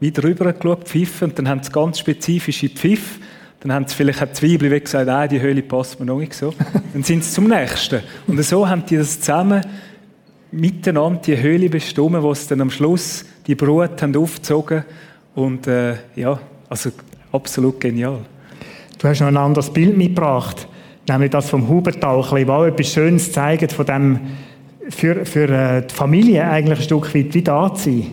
wieder 0.00 0.24
rübergeschaut, 0.24 0.88
pfiffen, 0.88 1.28
und 1.28 1.38
dann 1.38 1.48
haben 1.48 1.62
sie 1.62 1.70
ganz 1.70 1.98
spezifische 1.98 2.70
Pfiff, 2.70 3.20
dann 3.60 3.72
haben 3.72 3.86
sie 3.86 3.94
vielleicht 3.94 4.20
hat 4.20 4.32
das 4.32 4.42
Weibchen 4.42 4.70
gesagt, 4.70 5.06
nein, 5.06 5.28
die 5.28 5.40
Höhle 5.40 5.62
passt 5.62 6.00
mir 6.00 6.06
noch 6.06 6.18
nicht 6.18 6.34
so. 6.34 6.54
dann 6.92 7.02
sind 7.02 7.22
sie 7.24 7.30
zum 7.32 7.48
nächsten. 7.48 8.00
Und 8.26 8.42
so 8.42 8.66
haben 8.68 8.84
die 8.86 8.96
das 8.96 9.20
zusammen 9.20 9.62
miteinander 10.50 11.20
die 11.20 11.40
Höhle 11.40 11.68
bestimmt, 11.68 12.22
wo 12.22 12.34
sie 12.34 12.48
dann 12.48 12.62
am 12.62 12.70
Schluss 12.70 13.24
die 13.46 13.54
Brut 13.54 14.02
haben 14.02 14.16
aufgezogen 14.16 14.84
und 15.34 15.66
äh, 15.66 15.94
ja, 16.16 16.40
also 16.68 16.90
absolut 17.32 17.80
genial. 17.80 18.20
Du 18.98 19.08
hast 19.08 19.20
noch 19.20 19.28
ein 19.28 19.36
anderes 19.36 19.70
Bild 19.70 19.96
mitgebracht, 19.96 20.66
nämlich 21.08 21.30
das 21.30 21.48
vom 21.48 21.68
Hubertal, 21.68 22.18
was 22.18 22.32
etwas 22.68 22.92
Schönes 22.92 23.32
zeigt 23.32 23.72
von 23.72 23.86
dem 23.86 24.20
für, 24.88 25.24
für 25.24 25.48
äh, 25.48 25.86
die 25.86 25.94
Familie 25.94 26.44
eigentlich 26.44 26.80
ein 26.80 26.84
Stück 26.84 27.14
weit 27.14 27.32
wie 27.32 27.42
da 27.42 27.72
zu 27.72 27.90
sein. 27.90 28.06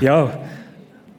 Ja, 0.00 0.30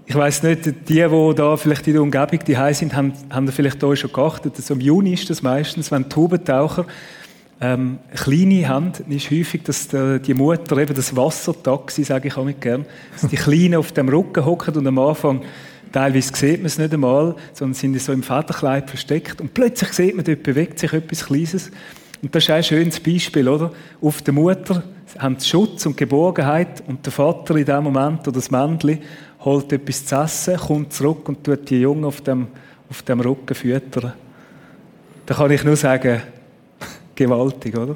ich 0.09 0.15
weiß 0.15 0.41
nicht, 0.41 0.65
die, 0.65 0.73
die 0.89 1.35
da 1.35 1.55
vielleicht 1.55 1.85
in 1.85 1.93
der 1.93 2.01
Umgebung 2.01 2.39
die 2.39 2.57
sind, 2.73 2.95
haben, 2.95 3.13
haben 3.29 3.45
da 3.45 3.51
vielleicht 3.51 3.83
da 3.83 3.95
schon 3.95 4.11
geachtet. 4.11 4.53
Also 4.55 4.73
Im 4.73 4.81
Juni 4.81 5.13
ist 5.13 5.29
das 5.29 5.43
meistens, 5.43 5.91
wenn 5.91 6.09
Tubentaucher 6.09 6.87
ähm, 7.61 7.99
kleine 8.15 8.67
haben, 8.67 8.91
ist 9.07 9.29
häufig, 9.29 9.61
dass 9.61 9.87
die, 9.87 10.19
die 10.25 10.33
Mutter 10.33 10.77
eben 10.79 10.95
das 10.95 11.15
Wassertaxi, 11.15 12.03
sage 12.03 12.29
ich 12.29 12.37
auch 12.37 12.43
mit 12.43 12.59
gern, 12.59 12.87
dass 13.11 13.29
die 13.29 13.35
Kleinen 13.35 13.75
auf 13.75 13.91
dem 13.91 14.09
Rücken 14.09 14.43
hocken 14.43 14.77
und 14.77 14.87
am 14.87 14.97
Anfang 14.97 15.43
teilweise 15.91 16.35
sieht 16.35 16.57
man 16.57 16.65
es 16.65 16.79
nicht 16.79 16.91
einmal, 16.91 17.35
sondern 17.53 17.75
sind 17.75 18.01
so 18.01 18.11
im 18.11 18.23
Vaterkleid 18.23 18.89
versteckt 18.89 19.39
und 19.39 19.53
plötzlich 19.53 19.93
sieht 19.93 20.15
man, 20.15 20.25
dort 20.25 20.41
bewegt 20.41 20.79
sich 20.79 20.91
etwas 20.91 21.27
Kleines. 21.27 21.69
Und 22.23 22.33
das 22.33 22.45
ist 22.45 22.49
ein 22.49 22.63
schönes 22.63 22.99
Beispiel, 22.99 23.47
oder? 23.47 23.71
Auf 24.01 24.23
der 24.23 24.33
Mutter 24.33 24.81
haben 25.19 25.37
sie 25.37 25.49
Schutz 25.49 25.85
und 25.85 25.97
Geborgenheit 25.97 26.83
und 26.87 27.05
der 27.05 27.13
Vater 27.13 27.55
in 27.55 27.65
dem 27.65 27.83
Moment 27.83 28.21
oder 28.21 28.31
das 28.31 28.49
Männchen 28.49 28.99
holt 29.45 29.71
etwas 29.71 30.05
zu 30.05 30.15
essen, 30.15 30.57
kommt 30.57 30.93
zurück 30.93 31.27
und 31.29 31.43
tut 31.43 31.69
die 31.69 31.81
Jungen 31.81 32.05
auf 32.05 32.21
dem, 32.21 32.47
auf 32.89 33.01
dem 33.03 33.21
Rücken 33.21 33.55
füttern. 33.55 34.13
Da 35.25 35.35
kann 35.35 35.51
ich 35.51 35.63
nur 35.63 35.75
sagen, 35.75 36.21
gewaltig, 37.15 37.77
oder? 37.77 37.95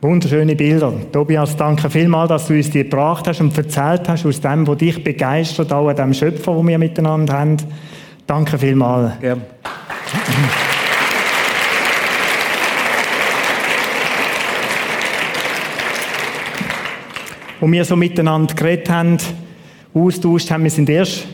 Wunderschöne 0.00 0.56
Bilder. 0.56 0.92
Tobias, 1.12 1.56
danke 1.56 1.88
vielmals, 1.88 2.28
dass 2.28 2.48
du 2.48 2.54
uns 2.54 2.70
die 2.70 2.82
gebracht 2.82 3.28
hast 3.28 3.40
und 3.40 3.56
erzählt 3.56 4.08
hast 4.08 4.26
aus 4.26 4.40
dem, 4.40 4.66
was 4.66 4.78
dich 4.78 5.02
begeistert, 5.02 5.72
auch 5.72 5.88
an 5.88 5.94
dem 5.94 6.12
Schöpfer, 6.12 6.56
wo 6.56 6.66
wir 6.66 6.76
miteinander 6.76 7.34
haben. 7.34 7.56
Danke 8.26 8.58
vielmals. 8.58 9.12
Ja. 9.22 9.36
Wo 17.60 17.70
wir 17.70 17.84
so 17.84 17.94
miteinander 17.94 18.54
geredet 18.56 18.90
haben, 18.90 19.18
austauscht 19.94 20.50
haben. 20.50 20.64
Wir 20.64 20.70
sind 20.70 20.88
erst 20.88 21.26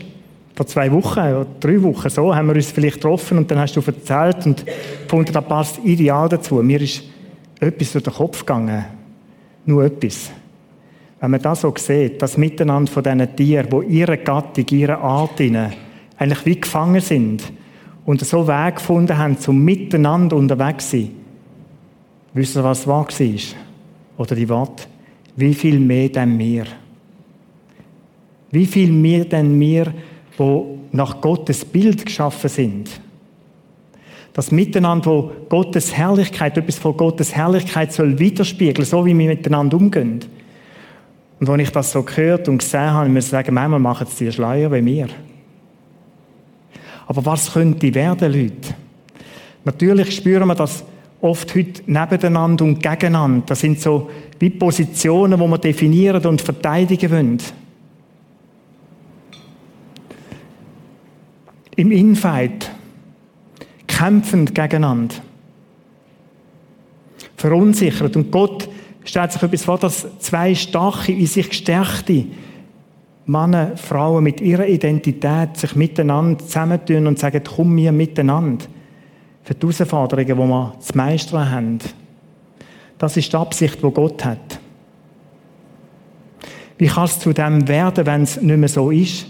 vor 0.55 0.67
zwei 0.67 0.91
Wochen 0.91 1.19
oder 1.19 1.47
drei 1.59 1.81
Wochen 1.81 2.09
so, 2.09 2.35
haben 2.35 2.47
wir 2.47 2.55
uns 2.55 2.71
vielleicht 2.71 2.95
getroffen 2.95 3.37
und 3.37 3.49
dann 3.49 3.59
hast 3.59 3.75
du 3.75 3.81
erzählt 3.81 4.45
und 4.45 4.65
gefunden, 4.65 5.31
das 5.31 5.45
passt 5.45 5.79
ideal 5.85 6.27
dazu. 6.27 6.55
Mir 6.55 6.81
ist 6.81 7.03
etwas 7.59 7.93
durch 7.93 8.03
den 8.03 8.13
Kopf 8.13 8.39
gegangen. 8.39 8.85
Nur 9.65 9.85
etwas. 9.85 10.31
Wenn 11.19 11.31
man 11.31 11.41
das 11.41 11.61
so 11.61 11.73
sieht, 11.77 12.21
das 12.21 12.37
Miteinander 12.37 12.91
von 12.91 13.03
diesen 13.03 13.35
Tieren, 13.35 13.71
wo 13.71 13.81
ihre 13.81 14.17
Gattung, 14.17 14.65
ihre 14.71 14.97
Art 14.97 15.39
eigentlich 15.41 16.45
wie 16.45 16.59
gefangen 16.59 17.01
sind 17.01 17.43
und 18.05 18.21
so 18.21 18.47
Weg 18.47 18.75
gefunden 18.75 19.17
haben, 19.17 19.37
zum 19.37 19.63
Miteinander 19.63 20.35
unterwegs 20.35 20.89
zu 20.89 20.97
sein. 20.97 21.11
Wisst 22.33 22.55
ihr, 22.55 22.63
was 22.63 22.87
wahr 22.87 23.07
war? 23.07 23.39
Oder 24.17 24.35
die 24.35 24.49
Worte? 24.49 24.83
Wie 25.35 25.53
viel 25.53 25.79
mehr 25.79 26.09
denn 26.09 26.37
wir? 26.37 26.65
Wie 28.51 28.65
viel 28.65 28.91
mehr 28.91 29.25
denn 29.25 29.59
wir, 29.59 29.93
wo 30.37 30.79
nach 30.91 31.21
Gottes 31.21 31.63
Bild 31.65 32.05
geschaffen 32.05 32.49
sind? 32.49 32.89
Das 34.33 34.51
Miteinander, 34.51 35.11
wo 35.11 35.31
Gottes 35.49 35.95
Herrlichkeit, 35.95 36.57
etwas 36.57 36.77
von 36.77 36.95
Gottes 36.95 37.35
Herrlichkeit 37.35 37.91
soll 37.91 38.17
widerspiegeln, 38.19 38.85
so 38.85 39.05
wie 39.05 39.17
wir 39.17 39.27
miteinander 39.27 39.77
umgehen. 39.77 40.19
Und 41.39 41.49
als 41.49 41.61
ich 41.61 41.71
das 41.71 41.91
so 41.91 42.03
gehört 42.03 42.47
und 42.47 42.59
gesehen 42.59 42.91
habe, 42.91 43.09
muss 43.09 43.25
ich 43.25 43.31
sagen, 43.31 43.53
manchmal 43.53 43.79
machen 43.79 44.07
sie 44.07 44.25
die 44.25 44.31
Schleier 44.31 44.71
wie 44.71 44.81
mir. 44.81 45.07
Aber 47.07 47.25
was 47.25 47.53
könnte 47.53 47.93
werden, 47.93 48.31
Leute? 48.31 48.75
Natürlich 49.65 50.15
spüren 50.15 50.47
wir 50.47 50.55
das 50.55 50.83
oft 51.21 51.55
heute 51.55 51.81
nebeneinander 51.85 52.65
und 52.65 52.81
gegeneinander. 52.81 53.43
Das 53.47 53.59
sind 53.59 53.79
so 53.79 54.09
wie 54.39 54.49
Positionen, 54.49 55.39
wo 55.39 55.47
wir 55.47 55.57
definieren 55.57 56.25
und 56.25 56.41
verteidigen 56.41 57.11
wollen. 57.11 57.37
Im 61.79 61.91
Infight, 61.91 62.69
kämpfend 63.87 64.53
gegeneinander. 64.53 65.15
Verunsichert. 67.37 68.17
Und 68.17 68.31
Gott 68.31 68.67
stellt 69.05 69.31
sich 69.31 69.41
etwas 69.41 69.63
vor, 69.63 69.77
dass 69.77 70.05
zwei 70.19 70.53
starke, 70.55 71.13
in 71.13 71.25
sich 71.25 71.47
gestärkte 71.49 72.25
Männer, 73.25 73.77
Frauen 73.77 74.25
mit 74.25 74.41
ihrer 74.41 74.67
Identität 74.67 75.55
sich 75.55 75.73
miteinander 75.75 76.39
zusammentun 76.39 77.07
und 77.07 77.17
sagen, 77.17 77.41
komm 77.55 77.75
mir 77.75 77.93
miteinander. 77.93 78.65
Für 79.43 79.53
die 79.53 79.67
Herausforderungen, 79.67 80.27
die 80.27 80.35
wir 80.35 80.73
zu 80.81 80.97
meistern 80.97 81.49
haben. 81.49 81.79
Das 82.97 83.15
ist 83.15 83.31
die 83.31 83.37
Absicht, 83.37 83.81
die 83.81 83.91
Gott 83.91 84.25
hat. 84.25 84.59
Wie 86.77 86.87
kann 86.87 87.05
es 87.05 87.19
zu 87.19 87.31
dem 87.31 87.67
werden, 87.69 88.05
wenn 88.05 88.23
es 88.23 88.41
nicht 88.41 88.57
mehr 88.57 88.67
so 88.67 88.91
ist? 88.91 89.27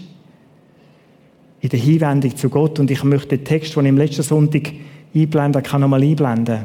In 1.60 1.68
der 1.68 1.78
Hinwendung 1.78 2.36
zu 2.36 2.48
Gott. 2.48 2.78
Und 2.78 2.90
ich 2.90 3.04
möchte 3.04 3.36
den 3.36 3.44
Text, 3.44 3.76
den 3.76 3.84
ich 3.84 3.88
im 3.90 3.98
letzten 3.98 4.22
Sonntag 4.22 4.72
einblenden 5.14 5.62
kann, 5.62 5.80
nochmal 5.80 6.02
einblenden. 6.02 6.64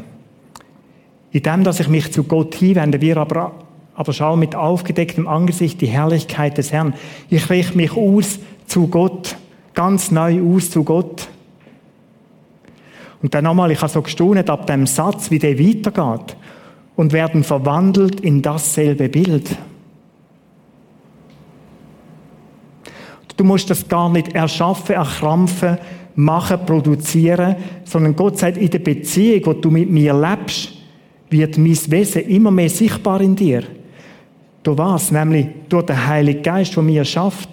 In 1.31 1.43
dem, 1.43 1.63
dass 1.63 1.79
ich 1.79 1.89
mich 1.89 2.11
zu 2.11 2.23
Gott 2.23 2.55
hinwende, 2.55 3.01
wir 3.01 3.17
aber, 3.17 3.51
aber 3.95 4.13
schauen 4.13 4.39
mit 4.39 4.55
aufgedecktem 4.55 5.27
Angesicht 5.27 5.81
die 5.81 5.87
Herrlichkeit 5.87 6.57
des 6.57 6.71
Herrn. 6.71 6.93
Ich 7.29 7.49
richte 7.49 7.77
mich 7.77 7.95
aus 7.95 8.39
zu 8.67 8.87
Gott, 8.87 9.35
ganz 9.73 10.11
neu 10.11 10.41
aus 10.41 10.69
zu 10.69 10.83
Gott. 10.83 11.27
Und 13.21 13.33
dann 13.33 13.43
nochmal, 13.43 13.71
ich 13.71 13.81
habe 13.81 13.91
so 13.91 14.01
gestaunet 14.01 14.49
ab 14.49 14.67
dem 14.67 14.85
Satz, 14.85 15.31
wie 15.31 15.39
der 15.39 15.59
weitergeht. 15.59 16.37
Und 16.95 17.11
werden 17.11 17.43
verwandelt 17.43 18.21
in 18.21 18.41
dasselbe 18.41 19.09
Bild. 19.09 19.57
Du 23.37 23.43
musst 23.43 23.69
das 23.69 23.87
gar 23.87 24.09
nicht 24.09 24.33
erschaffen, 24.33 24.95
erkrampfen, 24.95 25.77
machen, 26.15 26.65
produzieren, 26.65 27.55
sondern 27.83 28.15
Gott 28.15 28.37
sagt, 28.37 28.57
in 28.57 28.69
der 28.69 28.79
Beziehung, 28.79 29.45
wo 29.45 29.53
du 29.53 29.69
mit 29.69 29.89
mir 29.89 30.13
lebst, 30.13 30.71
wird 31.29 31.57
mein 31.57 31.77
Wesen 31.91 32.23
immer 32.23 32.51
mehr 32.51 32.69
sichtbar 32.69 33.19
in 33.21 33.35
dir. 33.35 33.63
Du 34.63 34.77
was? 34.77 35.11
Nämlich 35.11 35.47
durch 35.69 35.85
den 35.85 36.07
Heiligen 36.07 36.41
Geist, 36.41 36.75
der 36.75 36.83
mir 36.83 37.03
schafft, 37.03 37.49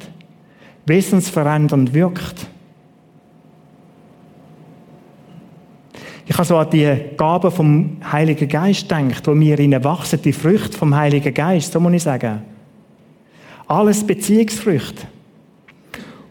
wesensverändernd 0.86 1.92
wirkt. 1.92 2.46
Ich 6.24 6.34
habe 6.34 6.46
so 6.46 6.56
an 6.56 6.70
die 6.70 6.96
Gaben 7.16 7.50
vom 7.50 7.96
Heiligen 8.10 8.48
Geist 8.48 8.88
gedacht, 8.88 9.26
wo 9.26 9.34
mir 9.34 9.58
ihnen 9.58 9.82
wachsen, 9.82 10.22
die 10.22 10.32
Früchte 10.32 10.78
vom 10.78 10.94
Heiligen 10.94 11.34
Geist, 11.34 11.72
so 11.72 11.80
muss 11.80 11.92
ich 11.92 12.02
sagen. 12.02 12.42
Alles 13.66 14.06
Beziehungsfrüchte. 14.06 15.11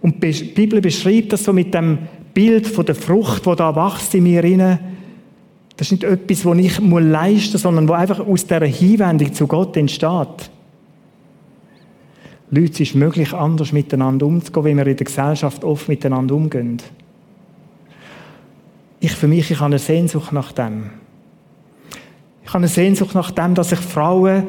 Und 0.02 0.24
die 0.24 0.32
Bibel 0.32 0.82
beschreibt 0.82 1.34
das 1.34 1.44
so 1.44 1.54
mit 1.54 1.74
dem 1.74 2.00
Bild 2.34 2.68
von 2.68 2.86
der 2.86 2.96
Frucht, 2.96 3.46
wo 3.46 3.56
da 3.56 3.76
wächst 3.76 4.16
in 4.16 4.24
mir 4.24 4.44
rein. 4.44 4.80
Das 5.78 5.88
ist 5.88 5.92
nicht 5.92 6.04
etwas, 6.04 6.46
was 6.46 6.58
ich 6.58 6.80
leisten 6.80 7.54
muss, 7.54 7.62
sondern 7.62 7.88
wo 7.88 7.94
einfach 7.94 8.20
aus 8.20 8.46
dieser 8.46 8.66
Hinwendung 8.66 9.34
zu 9.34 9.48
Gott 9.48 9.78
entsteht. 9.78 10.52
Leute, 12.54 12.74
es 12.74 12.80
ist 12.82 12.96
möglich, 12.96 13.34
anders 13.34 13.72
miteinander 13.72 14.26
umzugehen, 14.26 14.66
wie 14.66 14.76
wir 14.76 14.88
in 14.88 14.98
der 14.98 15.06
Gesellschaft 15.06 15.64
oft 15.64 15.88
miteinander 15.88 16.36
umgehen. 16.36 16.82
Ich 19.00 19.14
für 19.14 19.28
mich, 19.28 19.50
ich 19.50 19.58
habe 19.58 19.68
eine 19.68 19.80
Sehnsucht 19.80 20.34
nach 20.34 20.52
dem. 20.52 20.90
Ich 22.44 22.50
habe 22.50 22.60
eine 22.60 22.68
Sehnsucht 22.68 23.16
nach 23.16 23.32
dem, 23.32 23.56
dass 23.56 23.70
sich 23.70 23.80
Frauen 23.80 24.44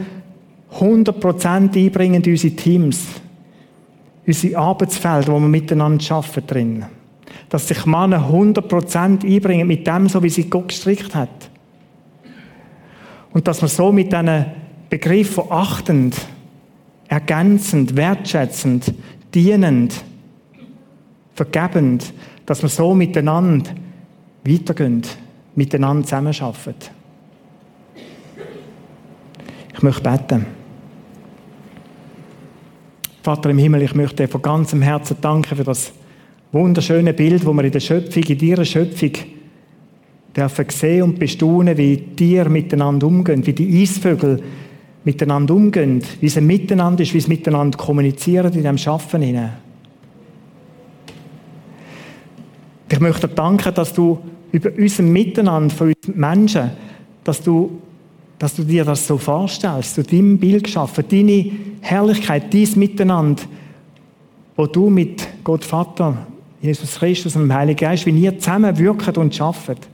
100% 0.78 1.76
einbringen 1.76 2.22
in 2.22 2.32
unsere 2.32 2.56
Teams 2.56 3.06
unsere 4.26 4.58
Arbeitsfelder, 4.58 5.32
wo 5.32 5.40
wir 5.40 5.48
miteinander 5.48 6.14
arbeiten 6.14 6.46
drin. 6.46 6.84
Dass 7.48 7.68
sich 7.68 7.84
Männer 7.86 8.30
100% 8.30 9.24
einbringen 9.24 9.66
mit 9.66 9.86
dem, 9.86 10.08
so 10.08 10.22
wie 10.22 10.28
sie 10.28 10.48
Gott 10.48 10.68
gestrickt 10.68 11.14
hat. 11.14 11.50
Und 13.32 13.48
dass 13.48 13.62
wir 13.62 13.68
so 13.68 13.92
mit 13.92 14.12
diesen 14.12 14.46
Begriff 14.90 15.34
von 15.34 15.50
achtend, 15.50 16.16
ergänzend, 17.08 17.96
wertschätzend, 17.96 18.94
dienend, 19.34 20.04
vergebend, 21.34 22.12
dass 22.46 22.62
wir 22.62 22.68
so 22.68 22.94
miteinander 22.94 23.70
weitergehen, 24.44 25.02
miteinander 25.54 26.04
zusammenarbeiten. 26.04 26.74
Ich 29.74 29.82
möchte 29.82 30.02
beten. 30.02 30.61
Vater 33.22 33.50
im 33.50 33.58
Himmel, 33.58 33.82
ich 33.82 33.94
möchte 33.94 34.24
dir 34.24 34.28
von 34.28 34.42
ganzem 34.42 34.82
Herzen 34.82 35.16
danken 35.20 35.56
für 35.56 35.62
das 35.62 35.92
wunderschöne 36.50 37.14
Bild, 37.14 37.46
wo 37.46 37.52
wir 37.52 37.62
in 37.62 37.70
der 37.70 37.78
Schöpfung, 37.78 38.24
in 38.24 38.38
deiner 38.38 38.64
Schöpfung 38.64 39.12
dürfen 40.36 40.66
sehen 40.70 41.02
und 41.02 41.18
bestaunen, 41.20 41.78
wie 41.78 41.98
Tiere 42.16 42.50
miteinander 42.50 43.06
umgehen, 43.06 43.46
wie 43.46 43.52
die 43.52 43.80
Eisvögel 43.80 44.42
miteinander 45.04 45.54
umgehen, 45.54 46.02
wie 46.20 46.28
sie 46.28 46.40
miteinander 46.40 47.02
ist, 47.04 47.14
wie 47.14 47.20
sie 47.20 47.28
miteinander 47.28 47.78
kommunizieren 47.78 48.52
in 48.54 48.64
dem 48.64 48.78
Schaffen 48.78 49.22
hinein. 49.22 49.52
Ich 52.90 53.00
möchte 53.00 53.28
dir 53.28 53.34
danken, 53.34 53.72
dass 53.72 53.92
du 53.92 54.18
über 54.50 54.70
unser 54.76 55.04
Miteinander 55.04 55.72
von 55.72 55.88
uns 55.88 56.08
Menschen, 56.16 56.70
dass 57.22 57.40
du 57.40 57.80
dass 58.42 58.56
du 58.56 58.64
dir 58.64 58.84
das 58.84 59.06
so 59.06 59.18
vorstellst, 59.18 59.94
zu 59.94 60.02
deinem 60.02 60.36
Bild 60.36 60.64
geschaffen, 60.64 61.04
deine 61.08 61.52
Herrlichkeit, 61.82 62.52
dies 62.52 62.76
Miteinander, 62.76 63.42
wo 64.56 64.66
du 64.66 64.88
mit 64.88 65.26
Gott 65.44 65.64
Vater, 65.64 66.26
Jesus 66.60 66.94
Christus 66.94 67.34
und 67.34 67.42
dem 67.42 67.52
Heiligen 67.52 67.78
Geist, 67.78 68.06
wie 68.06 68.10
ihr 68.10 68.38
zusammen 68.38 68.78
wirkt 68.78 69.18
und 69.18 69.34
schafft. 69.34 69.88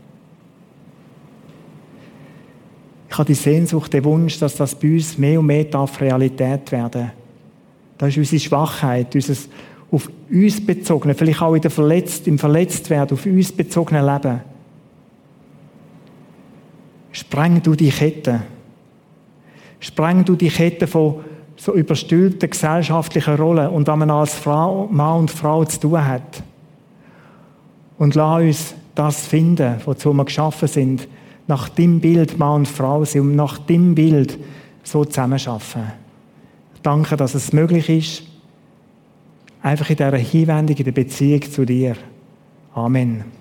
Ich 3.08 3.16
habe 3.16 3.26
die 3.26 3.34
Sehnsucht, 3.34 3.92
den 3.92 4.04
Wunsch, 4.04 4.38
dass 4.38 4.56
das 4.56 4.74
bei 4.74 4.92
uns 4.92 5.16
mehr 5.16 5.40
und 5.40 5.46
mehr 5.46 5.64
darf 5.64 5.98
Realität 6.00 6.70
werden. 6.70 7.10
Das 7.96 8.10
ist 8.10 8.18
unsere 8.18 8.40
Schwachheit, 8.40 9.14
unser 9.14 9.34
auf 9.90 10.10
uns 10.30 10.64
bezogene, 10.64 11.14
vielleicht 11.14 11.40
auch 11.40 11.54
in 11.54 11.62
der 11.62 11.70
Verletzt, 11.70 12.28
im 12.28 12.38
Verletztwerden, 12.38 13.16
auf 13.16 13.24
uns 13.24 13.50
bezogene 13.50 14.04
Leben. 14.04 14.40
Spreng 17.12 17.62
du 17.62 17.74
die 17.74 17.88
Kette. 17.88 18.42
Spreng 19.80 20.24
du 20.26 20.36
die 20.36 20.50
Kette 20.50 20.86
von 20.86 21.24
so 21.58 21.74
überstülpten 21.74 22.48
gesellschaftlichen 22.48 23.34
Rollen 23.34 23.68
und 23.68 23.88
was 23.88 23.96
man 23.96 24.10
als 24.10 24.34
Frau, 24.34 24.88
Mann 24.90 25.20
und 25.20 25.30
Frau 25.30 25.64
zu 25.64 25.80
tun 25.80 26.06
hat. 26.06 26.42
Und 27.98 28.14
lass 28.14 28.40
uns 28.40 28.74
das 28.94 29.26
finden, 29.26 29.74
wozu 29.84 30.12
wir 30.12 30.24
geschaffen 30.24 30.68
sind, 30.68 31.08
nach 31.48 31.68
dem 31.68 32.00
Bild 32.00 32.38
Mann 32.38 32.60
und 32.60 32.68
Frau 32.68 33.04
sind 33.04 33.22
und 33.22 33.36
nach 33.36 33.58
dem 33.58 33.94
Bild 33.94 34.38
so 34.84 35.04
zusammenschaffen. 35.04 35.82
Danke, 36.82 37.16
dass 37.16 37.34
es 37.34 37.52
möglich 37.52 37.88
ist, 37.88 38.22
einfach 39.62 39.90
in 39.90 39.96
dieser 39.96 40.16
Hinwendung, 40.16 40.76
in 40.76 40.84
der 40.84 40.92
Beziehung 40.92 41.42
zu 41.42 41.64
dir. 41.64 41.96
Amen. 42.74 43.37